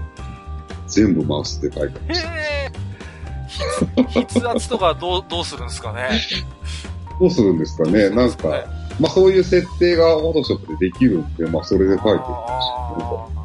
[0.87, 2.29] 全部マウスで描いてました。
[4.13, 6.09] 筆筆圧とかどう、どうするんですかね？
[7.19, 8.09] どうするんですかね？
[8.09, 8.49] なんか、
[8.99, 12.29] まあそういう設定がフォトショップでできるんで、まあそれで描いてるんですあよ。
[12.93, 13.39] あ、なるほど。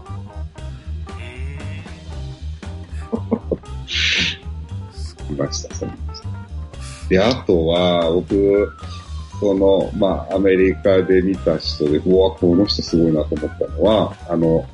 [5.30, 5.92] いました、その
[7.08, 8.72] で、あとは、僕、
[9.40, 14.64] その、まあ、アメリカで見た人で、うわ、この人すごいなと思ったのは、あの、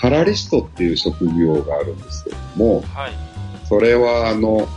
[0.00, 3.12] カラリストっていう職業があるんですけれども、はい。
[3.68, 4.68] それは、あの、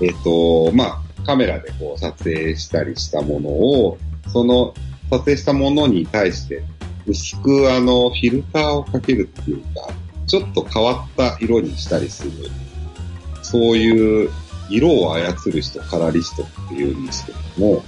[0.00, 3.98] えっ、と、まあ、カメラでこう撮影したりしたものを、
[4.32, 4.74] その
[5.10, 6.62] 撮影したものに対して、
[7.06, 9.88] 薄くあの、フィルターをかけるっていうか、
[10.26, 12.30] ちょっと変わった色にしたりする、
[13.42, 14.30] そういう
[14.68, 17.82] 色を操る人、カラリストっていうんですけども、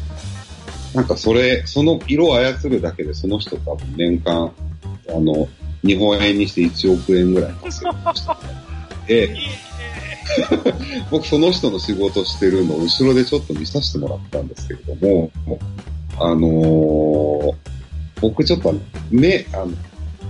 [0.94, 4.52] なんかそれ、その色を操るだけでその人多分年間、
[5.08, 5.48] あの、
[5.84, 8.40] 日本円にして1億円ぐらい稼いでましたね。
[9.06, 9.36] で、
[11.10, 15.30] 僕その人の仕事してるのを後ろでちょっと見させてもらったんですけれども、
[16.18, 17.72] あのー
[18.22, 19.72] 僕ちょっとあの、目、あの、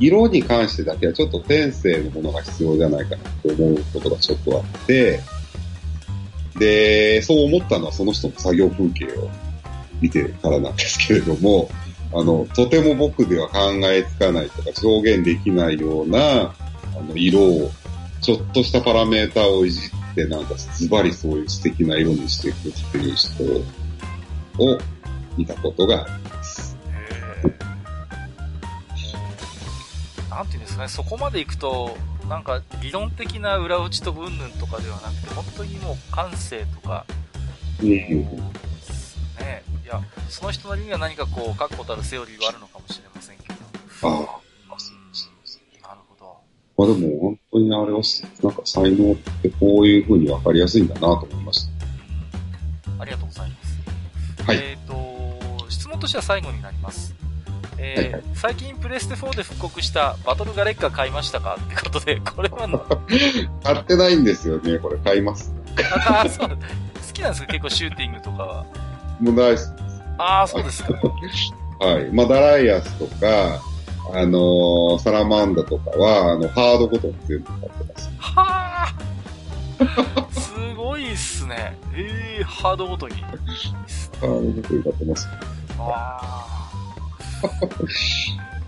[0.01, 5.21] 色に関してだけはちょっと天性のものが必要じゃないかなと思うことがちょっとあって、
[6.59, 9.29] で、そう思ったのはその人の作業風景を
[10.01, 11.71] 見てからなんですけれども、
[12.15, 16.55] あの、とても僕では考えつかないとか表現できないような、あ
[17.07, 17.71] の、色を
[18.23, 23.43] ちょっとしたパラメーターをいじって、なんかズバリそういう素敵な色にしていくっていう人
[24.63, 24.79] を
[25.37, 26.79] 見たことがあります。
[30.31, 31.97] なんていうんですかね、そこまで行くと、
[32.29, 37.05] なんか理論的な裏打ちと云々とかではなくて、本当にもう感性とか、
[37.83, 38.13] うんね、
[39.85, 43.55] いや、その人なりには何かこう、確固たるセオリーはあるのかもしれませんけど。
[44.09, 44.52] ああ。
[46.83, 48.01] まあでも本当にあれは、
[48.43, 51.73] なんか才能ってこういう風に分かりやすいんだなと思いました。
[51.87, 54.43] うんありがとうございます。
[54.47, 57.15] はいえっ、と、質問としては最後になります。
[57.79, 62.79] えーはいはい最近プレステ4で復刻したバトルガレッカ買いましたかってことで、 これはの、
[63.63, 65.55] 買ってないんですよね、これ買います。
[66.07, 66.49] ああ、そう。
[66.49, 66.57] 好
[67.13, 67.49] きなんですか？
[67.49, 68.67] 結構シューティングとかは。
[69.21, 69.73] もう大好きです。
[70.19, 70.93] ああ、そうですか。
[71.81, 72.11] はい。
[72.13, 73.61] まあ、ダライアスとか、
[74.11, 78.11] あのーサラマンダとかは、あの、ハードボトン全部買ってます。
[78.19, 80.29] はあ。
[80.33, 81.77] すごいっすね。
[81.95, 83.15] ええハードごとに。
[83.17, 85.29] ハードボトン買ってます。
[85.79, 86.73] ああ。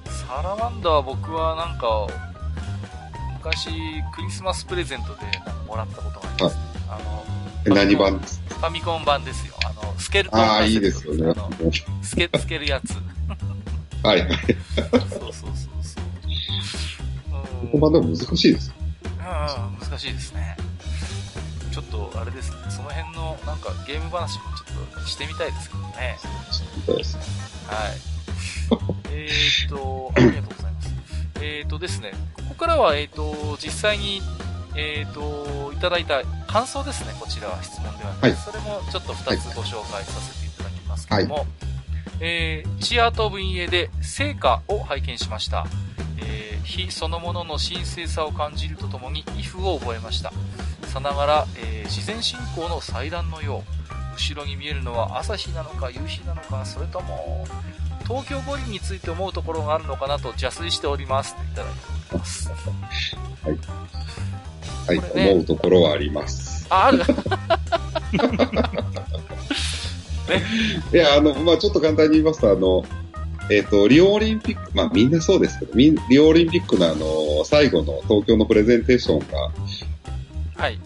[0.07, 2.07] サラマンダーは僕はなんか、
[3.39, 3.69] 昔
[4.15, 5.21] クリスマスプレゼントで
[5.67, 6.57] もらったことがあります。
[6.89, 7.25] あの、
[7.67, 8.19] え何版？
[8.19, 9.55] ですファミコン版ですよ。
[9.65, 11.35] あの、スケルトンああ、いいですよね。
[12.03, 12.95] スケ、スケるやつ。
[14.05, 14.29] はいはい。
[14.29, 16.05] そうそうそうそう。
[17.33, 18.73] うんここまでも難しいです。
[19.03, 20.57] うん、難しいですね。
[21.73, 26.19] ちょっとあれですね、その辺のなんかゲーム話もちょっとしてみたいですけどね。
[26.87, 27.17] そうです。
[27.67, 28.15] はい。
[29.11, 30.95] えーっと、ありがとうございます。
[31.41, 34.21] えーっとですね、ここからは、えーっと、実際に、
[34.77, 41.47] えーっと、いただいた感想ですね、こちらは質問ではなくて、はいそれもちょっと2つご紹介させていただきますけども、
[42.21, 45.67] えー、チアート分野で成果を拝見しました。
[46.19, 50.33] えー、火そのものの神聖さを感じるとともに、威風を覚えました。
[50.87, 53.95] さながら、えー自然信仰の祭壇のよう。
[54.17, 57.47] 後ろに見えるのは朝日なのか夕日なのか、それとも、
[58.07, 61.35] 東京五輪について思うところがあるのかなと邪推しております。
[61.35, 61.81] といただいて
[62.13, 62.51] おります。
[64.87, 66.67] はい、これね思うところはあります。
[66.71, 67.03] あ、ある
[70.93, 72.85] いや、あの、まあちょっと簡単に言いますと、あの、
[73.51, 79.53] えっ、と、リオオリンピック、まあみんなそうですけど、リオオリンピックのあの、最後の東京のプレゼンテーションが、
[80.57, 80.79] はい。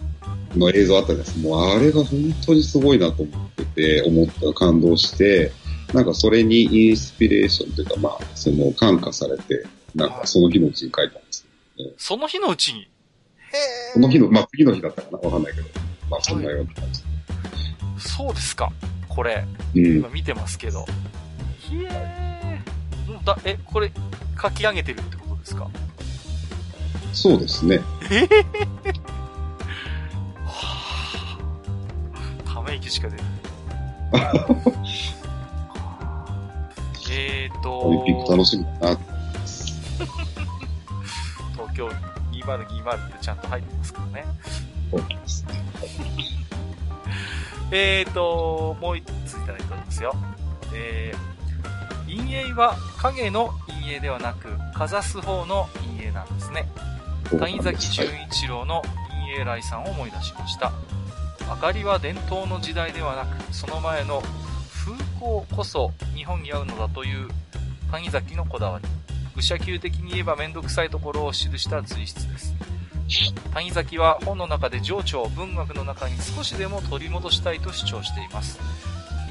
[0.55, 1.39] の映像あったんです。
[1.39, 5.51] もうあれが本当にすごいなと思ってて、思った、感動して、
[5.93, 9.65] なんかそれにインスピレーションというか、まあ、その感化されて、
[9.95, 11.45] なんかその日のうちに書いたんです。
[11.97, 12.81] その日のうちに？
[12.81, 12.87] へ
[13.93, 15.17] その日の、まあ次の日だったかな？
[15.19, 15.67] わかんないけど。
[16.09, 17.01] まあそんなような感じ。
[17.99, 18.71] そうですか。
[19.09, 19.43] これ、
[19.75, 20.09] うん今。
[20.09, 20.85] 見てますけど。
[21.59, 23.25] ひえー。
[23.25, 23.91] だ、え、これ、
[24.41, 25.67] 書き上げてるってことですか？
[27.11, 27.79] そうですね。
[28.11, 28.27] え
[30.45, 33.25] はぁため息しか出ない。
[37.11, 38.99] えーと、オリンピック楽しみだな。
[41.53, 41.87] 東京
[42.31, 44.25] 2020ってちゃんと入ってますけどね。
[44.91, 45.53] そうですね。
[47.71, 50.15] えーと、もう一ついただいておりますよ。
[50.73, 56.67] えー、陰影は影の陰影ではなく、かざす方の陰影なんですね。
[57.37, 58.81] 谷崎潤一郎の
[59.21, 60.71] 陰影来さんを思い出しました。
[61.47, 64.23] 明かりは伝統の時代ではなく、その前の
[64.85, 67.27] 風光こそ日本に合うのだという
[67.91, 68.87] 谷崎のこだわり。
[69.35, 72.53] 愚者級的に言えばめんどくさいところを記した随筆です。
[73.53, 78.59] 谷崎は本の中で情緒を文学の中に少しでも取り戻したいと主張しています。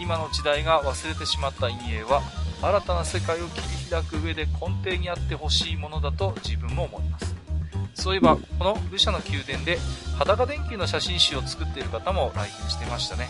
[0.01, 2.22] 今の時代が忘れてしまった陰影は、
[2.61, 7.35] 新たな世界を切り開く上で根底にあってほしいものだと自分も思います。
[7.95, 9.79] そういえば、この愚者の宮殿で
[10.18, 13.29] 裸電球の写真集を作っている方も来店してましたね。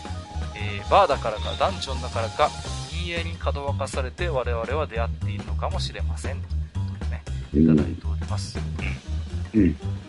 [0.55, 2.49] えーバーだからかダンジョンだからか、
[2.91, 6.41] 陰影に角沸かされて我々は出会っているのかもしれません。
[6.41, 7.23] ということでね、
[7.53, 8.57] いただいております。
[8.57, 8.61] う
[9.05, 9.08] ん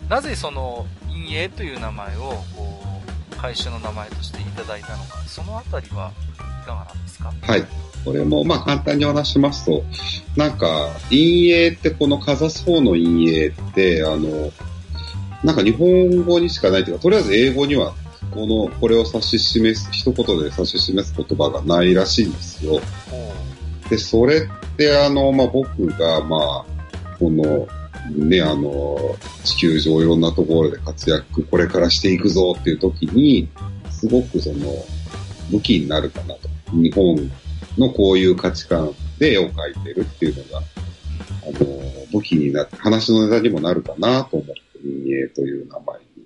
[0.09, 6.11] なぜその陰影という名前をこう会社の名前としていただいたのか、そのあたりは
[6.63, 7.33] いかがなんですか？
[7.41, 7.65] はい。
[8.03, 9.83] これも、まあ簡単にお話しますと、
[10.35, 14.51] なんか、陰影ってこのかざす方の陰影って、あの、
[15.43, 17.93] なんか日本語にしかないというか、とりあえず英語には、
[18.31, 22.81] この、これを指し示す、一言で指し示す言葉がないらしいんですよ。
[23.89, 24.41] で、それっ
[24.77, 27.67] てあの、まあ僕が、まあ、この、
[28.09, 28.97] ね、あの、
[29.43, 33.47] 地球上いろんなところで活躍、これからしていくぞっていう時に、
[33.89, 34.85] すごくその、
[35.51, 36.49] 武器になるかなと。
[36.71, 37.29] 日本
[37.77, 40.63] のこういう価値観で絵を描いてるっていうのが、あ
[41.63, 41.81] の、
[42.11, 46.23] 武器になって、話のネタにもなるかなと思って、陰影という名前に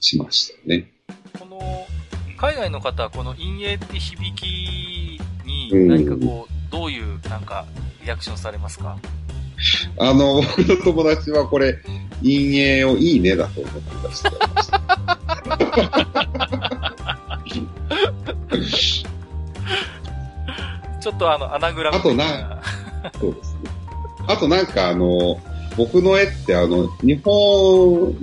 [0.00, 0.90] しましたね。
[1.38, 1.86] この、
[2.36, 7.66] 海外の方はこの陰影って響きにうん何かこう、どういうなんか
[8.04, 8.98] リアクションされますか？
[9.98, 11.78] あの、僕の友達はこれ、
[12.22, 14.80] 陰影をいいねだと思ってた人がいました。
[21.00, 22.62] ちょっとあの、アナグラムあとな
[23.20, 23.70] そうですね。
[24.26, 25.38] あとなんかあの、
[25.76, 28.14] 僕の絵ってあの、日本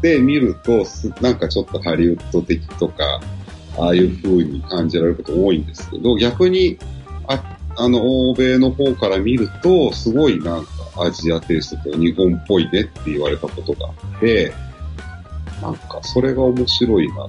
[0.00, 3.20] で見るとす、なんかちょっとハリウッド的とか、
[3.78, 6.78] ああいう風に感じられること多いんですけど、逆に、
[7.28, 7.42] あ
[7.76, 10.70] あの、欧米の方から見ると、すごいなんか
[11.02, 14.52] アジアテイストとか日本っぽいねって言われたことがあって、
[15.62, 17.28] なんかそれが面白いなと思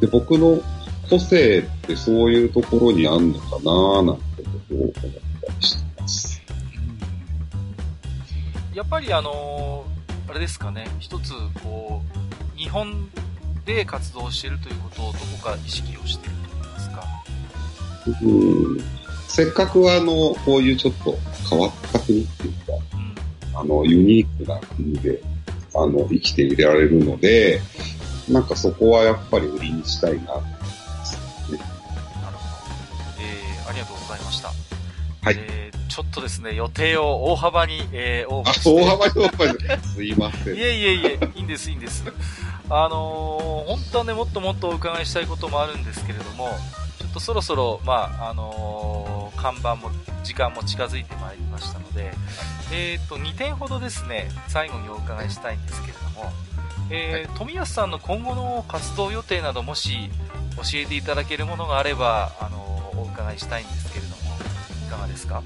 [0.00, 0.06] て。
[0.06, 0.60] で、僕の
[1.08, 5.12] 個性ってそういうところにあんのかななんてことを思ったり
[5.60, 6.42] してます。
[8.74, 9.92] やっぱりあのー
[10.30, 12.00] あれですかね、一つ、こ
[12.56, 13.10] う、日本
[13.66, 17.04] で活動しているということをどこか意識をしていると言いますか？
[18.22, 18.78] うん
[19.32, 21.16] せっかくあの、こういうちょっと
[21.48, 22.72] 変わった国っていうか、
[23.54, 23.58] うん。
[23.58, 25.22] あの、ユニークな国で、
[25.74, 27.62] あの、生きていられるので、
[28.28, 31.16] なんかそこはやっぱり売りにしたいなと思います
[31.50, 31.58] ね。
[31.58, 32.72] なるほど。
[33.22, 34.48] えー、ありがとうございました。
[34.48, 34.54] は
[35.30, 38.70] いえー、ちょっとですね、予定を大幅に、えー、オーバあー、して。
[38.70, 40.56] 大幅にオーバーですすいません。
[40.56, 42.04] いえいえいえ、いいんです、いいんです。
[42.68, 46.50] あのー、本当はね、もっともっとお伺いしたいこともあるんですけれども、
[47.12, 49.90] とそろそろ、まあ、あのー、看板も、
[50.24, 52.12] 時間も近づいてまいりましたので、
[52.72, 56.32] えっ、ー、と、2点ほどですね、最後にお伺いしたいんですけれども、
[56.90, 60.10] えー、はい、富安さんの今後の活動予定など、もし
[60.56, 64.16] 教えていただけるものがあれば、あのお伺いしたいんですけれども、
[64.86, 65.42] いかがですか？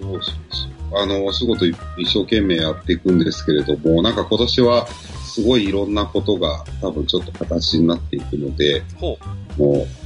[0.00, 9.18] そうそうあの、お仕事一生懸命やっていくんですけれども、なんか今年はすごいいろんなことが多分ちょっと形になっていくので、も
[9.58, 10.03] う、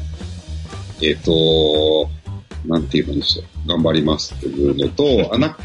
[1.02, 2.08] えっ、ー、と、
[2.66, 5.56] なんて言うんでしょう、頑張りますっていうのと、 あ、な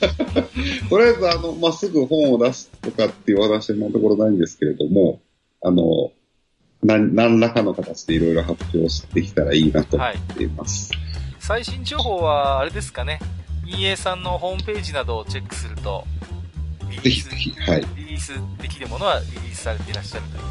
[0.88, 5.20] とりあえずあの、まあ、すぐ本を出すとかっていう話は今のところないんですけれども、
[5.62, 6.12] あの、
[6.82, 10.92] 何何らかの形でいろいろ発表してきたらいいなと思っています。
[10.92, 11.02] はい、
[11.38, 13.20] 最新情報は、あれですかね、
[13.66, 16.04] EA さんのホームページなどをチェックすると、
[17.02, 17.86] ぜひぜひ、はい。
[17.96, 20.48] リリースできるものはリリースされていらっしゃるというこ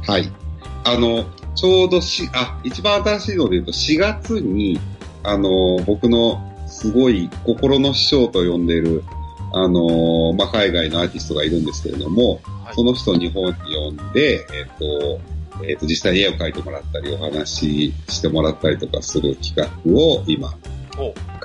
[0.00, 0.12] とで。
[0.12, 0.51] はい。
[0.84, 4.80] あの、ちょうどし、あ、一番新しいので言うと4月に、
[5.22, 9.04] あの、僕のすごい心の師匠と呼んでいる、
[9.52, 15.20] あの、まあ、海外のアーティストがいるんですけれども、はい、その人を日本に呼んで、えっ、と、
[15.64, 20.56] えっ、と、実際に絵を描いてもらったり、お話ししてもらったりとかする企画を今、考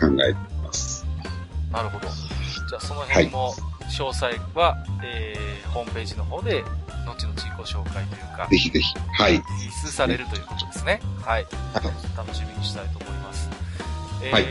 [0.03, 1.05] えています。
[1.71, 2.07] なるほど。
[2.07, 3.53] じゃあ、その辺も、
[3.89, 6.63] 詳細は、はい、えー、ホームページの方で、
[7.07, 9.33] 後々ご紹介というか、ぜひぜひ、はい。
[9.33, 10.99] リリースされるということですね。
[11.23, 11.43] はい。
[11.43, 13.49] はい、楽しみにしたいと思います。
[14.23, 14.45] えー、はい、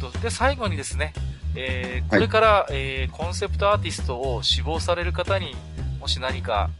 [0.00, 1.12] と、で、最後にですね、
[1.54, 5.54] えー、これから、はい、えー、コンセプトアーティストを志望される方に、
[6.00, 6.70] もし何か、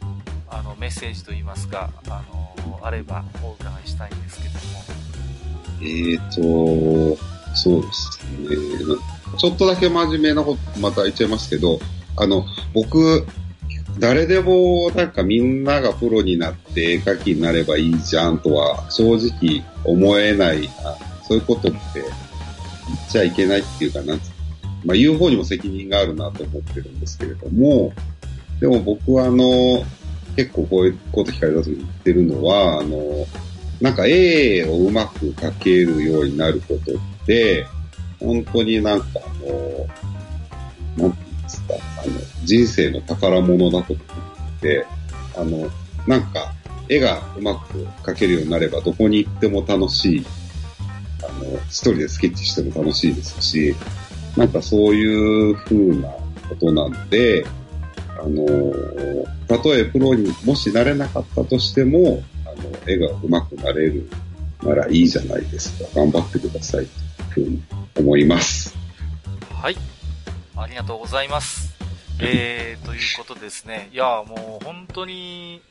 [0.49, 4.59] あの、メッセージといいますか、あの、あればお伺いしたいんですけども。
[5.81, 7.17] えーと、
[7.55, 8.55] そうですね。
[9.37, 11.79] ちょっとだけ真面目なことまた言っちゃいますけど、
[12.17, 13.25] あの、僕、
[13.99, 22.07] 誰でもなんかみんながプロになって絵描きになればいいじゃんとは正直思えないなそういうことって言っ
[23.09, 24.19] ちゃいけないっていうかなん
[24.85, 27.93] まあ言う方にも責任があるなと思ってるんですけれども、
[28.59, 29.83] でも僕はあの、
[30.35, 33.27] 結構こういうこと聞かれた時に言ってるのは、あの、
[33.79, 37.65] なんか絵をうまく描けるようになることって、
[38.19, 41.17] 本当になんかあの、なん、
[42.51, 44.85] 人生の宝物だと思って、
[45.37, 45.69] あの、
[46.05, 46.53] なんか、
[46.89, 50.25] 絵がうまく描けるようになればどこに行っても楽しい。
[51.23, 53.73] あの、一人でスケッチしても楽しいですし、
[54.35, 56.09] なんかそういう風な
[56.49, 57.45] ことなんで、
[58.19, 58.45] あの、
[59.47, 64.09] たとえプロにもしなれなかったとしても、あの、絵が上手くなれる
[64.61, 65.89] ならいいじゃないですか。
[65.95, 66.87] 頑張ってください。
[67.33, 67.63] というふうに
[67.97, 68.75] 思います。
[69.53, 69.77] はい。
[70.57, 71.70] ありがとうございます。
[72.23, 73.89] えー、ということですね。
[73.91, 75.61] いや、もう本当に、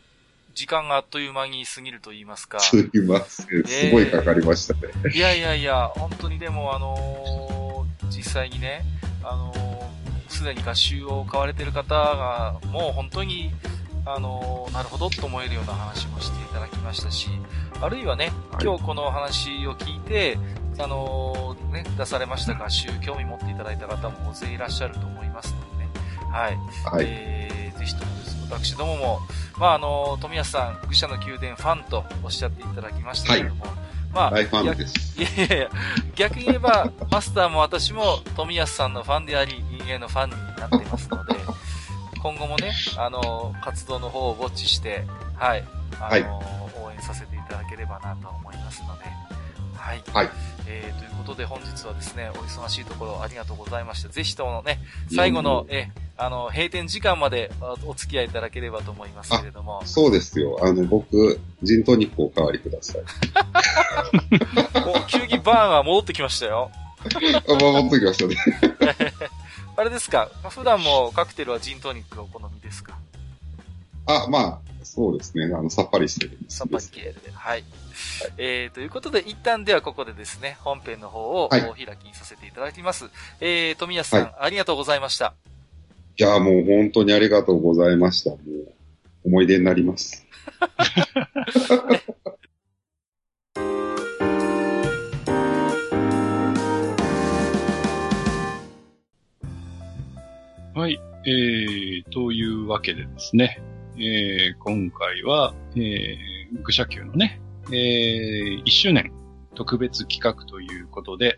[0.54, 2.58] 時間があっという間に過ぎると言いますか。
[2.58, 3.64] すいません。
[3.64, 4.80] すごいかかりましたね。
[5.04, 8.82] えー、いやいやいや、本当にでもあのー、実際にね、
[9.22, 13.52] あのー、すでに合集を買われてる方が、もう本当に、
[14.04, 17.28] あのー、なるほどと思えるような話もしていただきましたし、
[17.80, 20.36] あるいはね、今日この話を聞いて、
[20.78, 25.69] あのー、ね、出されました合集、興味持っていただいた方も大勢いらっしゃると思いますのでね、
[26.30, 26.58] はい。
[26.84, 28.36] はい、えー、ぜひともです。
[28.50, 29.20] 私どもも、
[29.58, 33.74] まあ、あの、富安さん、愚者の宮殿ファンとおっしゃっていただきましたけれども、はい、
[34.12, 35.20] まあ、大ファンです。
[35.20, 35.70] いやいやいや、
[36.14, 41.34] 逆に言えば、マスターも私も富安さんのファンであり、人間のファンになっていますので、
[42.22, 45.04] 今後もね、あの、活動の方をウォッチして、
[45.36, 45.64] はい、
[46.00, 46.22] あの、はい、
[46.84, 49.04] 応援させていただければなと思いますので、
[49.76, 50.02] はい。
[50.12, 50.30] はい。
[50.66, 54.08] えー、ということで本日はですね、お忙しいところありがとうございました。
[54.10, 54.78] ぜひともね、
[55.14, 55.90] 最後の、え、
[56.22, 57.50] あの、閉店時間まで
[57.86, 59.82] お付き合いいただければと思いますけれども。
[59.86, 60.58] そうですよ。
[60.62, 63.02] あの、僕、ジントニックおかわりください。
[64.84, 66.70] もう、急にバーンは戻ってきましたよ。
[67.02, 68.36] あ、戻ってきましたね。
[69.76, 70.30] あれですか？
[70.50, 72.98] 普段もカクテルはジントニックがお好みですか？
[74.04, 75.44] あ、まあ、そうですね。
[75.46, 76.36] あの、さっぱりしてる。
[76.48, 77.14] さっぱり系で。
[77.32, 77.64] はい。
[78.22, 81.64] はい、えー、ということで、一旦ではここでですね、本編の方をお開
[81.96, 83.04] きにさせていただきます。
[83.04, 85.34] はい、えー、富安さん、はい、ありがとうございました。
[86.16, 88.30] いや、もう本当にありがとうございました。
[88.30, 88.40] もう、
[89.24, 90.26] 思い出になります。
[100.74, 103.60] はい、えー、というわけでですね、
[103.96, 107.40] えー、今回は、えー、愚者級のね、
[107.70, 109.12] えー、1周年
[109.54, 111.36] 特別企画ということで、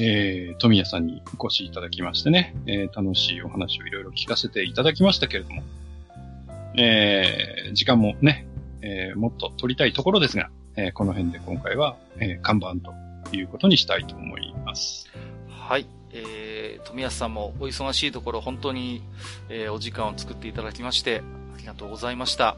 [0.00, 5.62] えー、富谷さんにお越しいただきましてね、えー、楽しいお話をいろいろ聞かせていただきましたけれども、
[6.76, 8.46] ええー、時間もね、
[8.82, 15.08] えー、もっと取りたいところですが、えー、この辺で今回は、えー、看板ということにしたいと思います。
[15.48, 15.86] はい。
[16.12, 19.02] えー、富安さんもお忙しいところ本当に、
[19.50, 21.22] えー、お時間を作っていただきまして
[21.54, 22.56] ありがとうございました。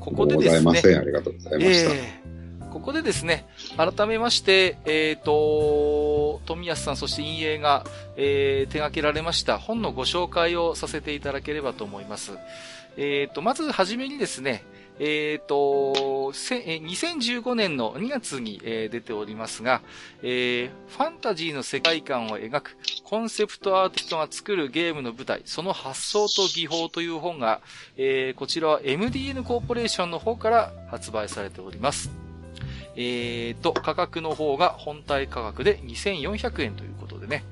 [0.00, 0.80] ここでですね。
[0.96, 1.94] ありがとうございました。
[1.94, 2.37] えー、
[2.68, 3.46] ここでですね、
[3.76, 7.84] 改めまして、えっ、ー、と、富安さん、そして陰影が、
[8.16, 12.32] えー、手掛けられました本のご紹介をさせていただければと思います。
[12.96, 14.64] えっ、ー、と、まずはじめにですね、
[14.98, 19.80] えっ、ー、と、2015年の2月に、え出ておりますが、
[20.22, 27.60] えー、ファンタジーの世界観を描くコンセプトアーティストが作るゲームの舞台、その発想と技法という本が、
[27.96, 32.27] えー、こちらは MDN コーポレーションの方から発売されております。
[33.00, 37.44] えーと、価格の方が本体価格で2400円ということでね。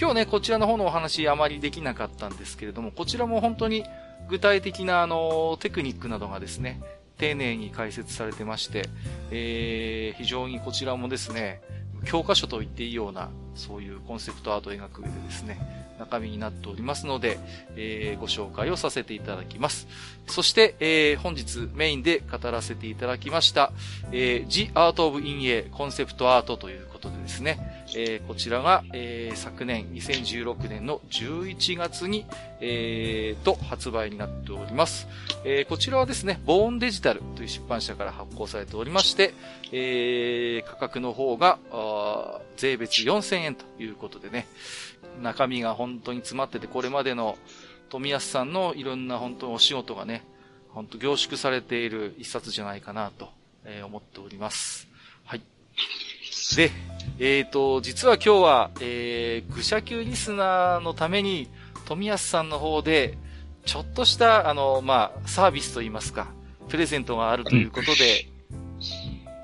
[0.00, 3.84] 今日ね、こちらの方のお話あまりできなかったんですけれども、こちらも本当に
[4.30, 6.80] 具体的なあの、テクニックなどがですね、
[7.18, 8.88] 丁寧に解説されてまして、
[9.30, 11.60] えー、非常にこちらもですね、
[12.06, 17.38] 教科書と言っていいような、そういうコンセプトアートを描く上でですね、中身になっておりますので、
[17.74, 19.88] えー、ご紹介をさせていただきます。
[20.26, 23.72] そして、えー、本日メインで語らせていただきました、
[24.12, 32.26] えー、The Art of In-A コンセプトアートということでですね、えー、こちらが、えー、昨年2016年の11月に、
[32.60, 35.06] えー、と発売になっております。
[35.44, 39.34] えー、こちらはですね、ボーンデジタルという出版社から発行されておりまして、
[39.72, 41.58] えー、価格の方が、
[42.56, 44.46] 税別4000円ということでね、
[45.22, 47.38] 中身が本当に詰まってて、これまでの
[47.88, 50.24] 富安さんのいろんな本当にお仕事がね、
[50.70, 53.30] 本当凝縮されている一冊じゃないかなと、
[53.64, 54.88] え、思っております。
[55.24, 55.42] はい。
[56.56, 56.70] で、
[57.18, 61.48] えっ、ー、と、実は今日は、えー、愚者級リスナーのために、
[61.86, 63.16] 富安さんの方で、
[63.64, 66.28] ちょっとした、あの、まあ、サービスといいますか、
[66.68, 68.26] プレゼントがあるということで、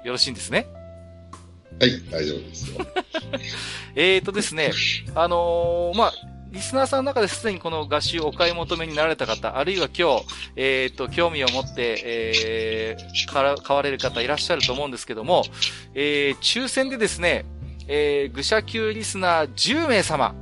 [0.05, 0.67] よろしいんですね？
[1.81, 2.87] はい、大丈夫ですよ。
[3.97, 4.73] えっとですね、
[5.15, 6.13] あのー、まあ、
[6.51, 15.45] リスナーさんの中ですでにこの合集お買い求めになられた方、あるいは今日、えっ、ー、と、興味を持って、えー、買われる方いらっしゃると思うんですけども、
[15.95, 17.47] えー、抽選でですね、
[17.95, 20.35] えー、愚者級リスナー10名様、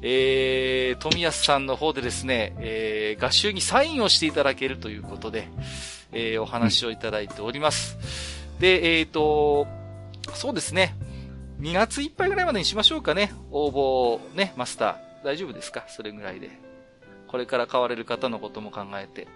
[0.00, 5.50] えー、富安さんの方でですね、えー、合集にサインをしていただけるということで、
[6.12, 7.98] えー、お話をいただいております。
[8.58, 9.66] で、えっ、ー、と、
[10.32, 10.96] そうですね。
[11.60, 13.34] 2月いっぱいぐらいまでにしましょうかね。
[13.50, 15.24] 応募ね、マスター。
[15.26, 15.84] 大丈夫ですか？
[15.88, 16.48] それぐらいで。
[17.26, 19.28] これから買われる方のことも考えて。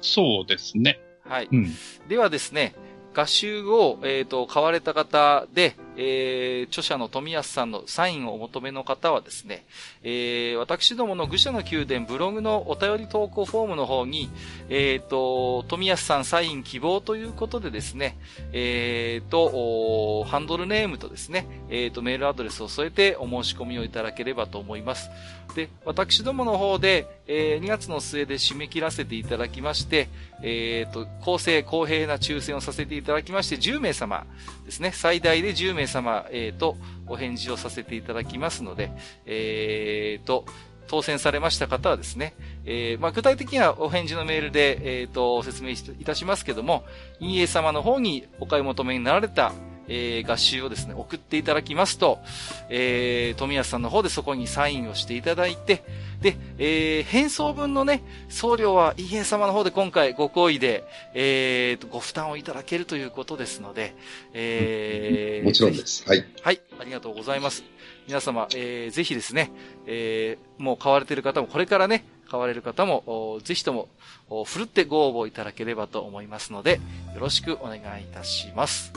[0.00, 1.00] そうですね。
[1.24, 1.48] はい。
[1.50, 1.74] うん、
[2.06, 2.76] ではですね、
[3.14, 9.64] 画集を、えっ、ー、と、買われた方で、えー、著者の富安さんのサインをお求めの方はですね、
[10.02, 14.30] えー、私どもの愚者の宮殿ブログのお便り投稿フォームの方に、
[14.68, 18.16] えっ、ー、と、富安さんサイン希望ということでですね、
[18.52, 25.10] えっ、ー、と、ハンドルネームとですね、えっ、と、メールアドレスを添えてお申し込みをいただければと思います。
[25.54, 30.08] で、私どもの方で、え2月の末で締め切らせていただきまして、
[30.42, 34.26] えっ、と、公正公平な抽選をさせていただきまして、10名様
[34.64, 36.76] ですね、最大で10名様、えっ、と、
[37.06, 38.90] お返事をさせていただきますので、
[39.26, 40.44] えっ、と、
[40.88, 42.34] 当選されました方はですね、
[42.64, 46.84] えー、まあ、具体的にはお返事のメールで、えっ、と、説明いたしますけども、
[47.18, 49.52] 陰影様の方にお買い求めになられた、
[49.88, 52.18] えー、合集をですね、送っていただきますと、
[52.68, 55.84] えー、富安さんの方でそこにサインをしていただいて、
[56.20, 60.84] で、えー、返送分のね、送料は、イエ様の方で今回ご好意で、
[61.14, 63.94] えー、ご負担をいただけるということですので、
[64.32, 66.04] えー、もちろんです。
[66.08, 66.24] はい。
[66.42, 67.64] はい、ありがとうございます。
[68.06, 69.50] 皆様、えー、ぜひですね、
[69.86, 73.88] えー、もう買われている方も、これからね、買われる方も、ぜひとも、
[74.46, 76.80] ふるってご応募いただければと思いますので、
[77.14, 78.92] よろしくお願いいたします。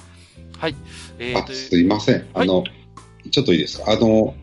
[0.58, 0.76] はい。
[1.20, 2.26] えー、すいません。
[2.34, 2.64] あの、は
[3.26, 3.92] い、ちょっといいですか？
[3.92, 4.36] あの、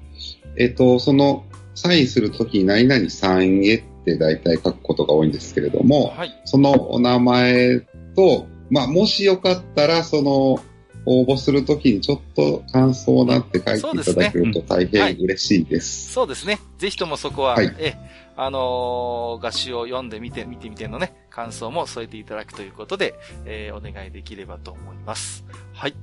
[0.57, 1.45] えっ、ー、と、その、
[1.75, 7.81] サインするときに何々さんへって大体書くことが多いんですけれども、はい、そのお名前
[8.15, 10.63] と、まあ、もしよかったら、その、
[11.05, 16.13] 応募するときにちょっと感想なんて書いていただけると大変嬉しいです。
[16.13, 16.61] そうですね。
[16.79, 17.97] ぜひともそこは、はい、え、
[18.37, 23.15] あのー、合詞を読んでみて、見てみてのね、感想も添えていただくということで、
[23.45, 25.45] えー、お願いできればと思います。
[25.73, 25.95] はい。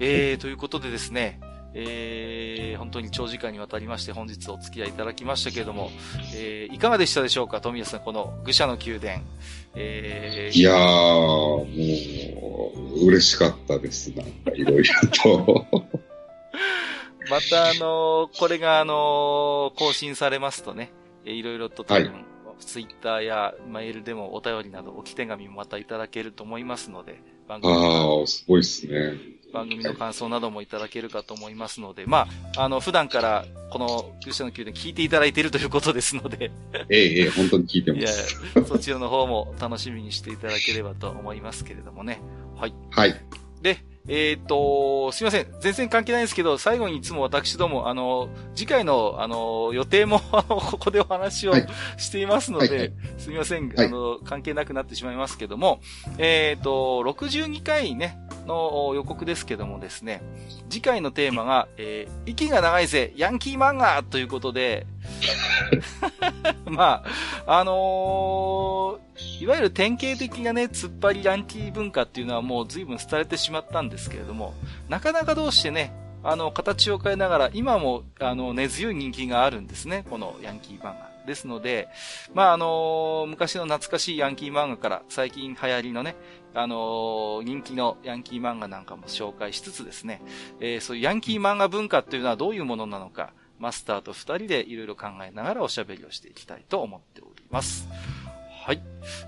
[0.00, 1.40] えー、ということでですね、
[1.74, 5.90] えー、本当に長時間にわたりまして本日お付き合いいただきましたけれども、
[6.34, 9.22] えー、いかがでしたでしょうか富谷さん、この愚者の宮殿。
[9.74, 11.64] えー、いやー、も
[12.94, 14.10] う、嬉しかったです。
[14.10, 14.84] なんか、いろいろ
[15.22, 15.66] と。
[17.30, 20.92] また、あのー、これが、あのー、更新されますとね、
[21.24, 22.24] いろいろと多分、はい
[22.64, 29.14] ツイッターやメールでもお便りなど置き手紙もまたいただけると思いますので、番組ああ、すごいですね。
[29.52, 32.26] 番組の感想などもいただけるかと思いますので、ま
[32.56, 36.50] あ、あの、普段からこの牛舎の宮殿聞いていただいているということですので
[36.88, 38.34] ええ、ええ、本当に聞いてます。
[38.58, 42.20] いや、そちらの方も楽しみにしていただければと思いますけれどもね。
[42.56, 42.74] はい。
[42.90, 43.14] はい。
[43.60, 45.46] で、えっ、ー、と、すいません。
[45.60, 51.66] 全然関係ないんですけど、最後にいつも私ども、あの、次回の、あの、予定も、あの、ここでお話を、はい、
[51.98, 55.80] していますので、はいはい、すみません、はい、あの、関係なくなってしまいますけども、
[56.18, 60.22] えっ、ー、と、62回ね、の予告ですけどもですね、
[60.68, 64.86] 次回のテーマが、えー、息が長いぜ、ヤンキー漫画ということで、
[66.66, 67.04] ま
[67.46, 74.54] あ、あのー、いわゆる典型的なね、突っ張りヤンキー文化っていうのはもう随分廃れてしまったんですけれども、
[74.88, 75.92] なかなかどうしてね、
[76.24, 81.12] あの、形を変えながら、今も、あの、根強い人気があるんですね、このヤンキー漫画。
[81.26, 81.88] ですので、
[82.34, 86.16] まあ、あのー、昔の懐かしいヤンキー漫画から最近流行りのね、
[86.54, 90.20] あのー、人気のヤンキー漫画なんかも紹介しつつですね、
[90.60, 93.32] えー、そういうヤンキー漫画文化というのはどういうものなのか、
[93.62, 97.88] マスターと二人でいろいろ考えながらおしゃべりをしていきたいと思っております。
[98.64, 98.82] はい。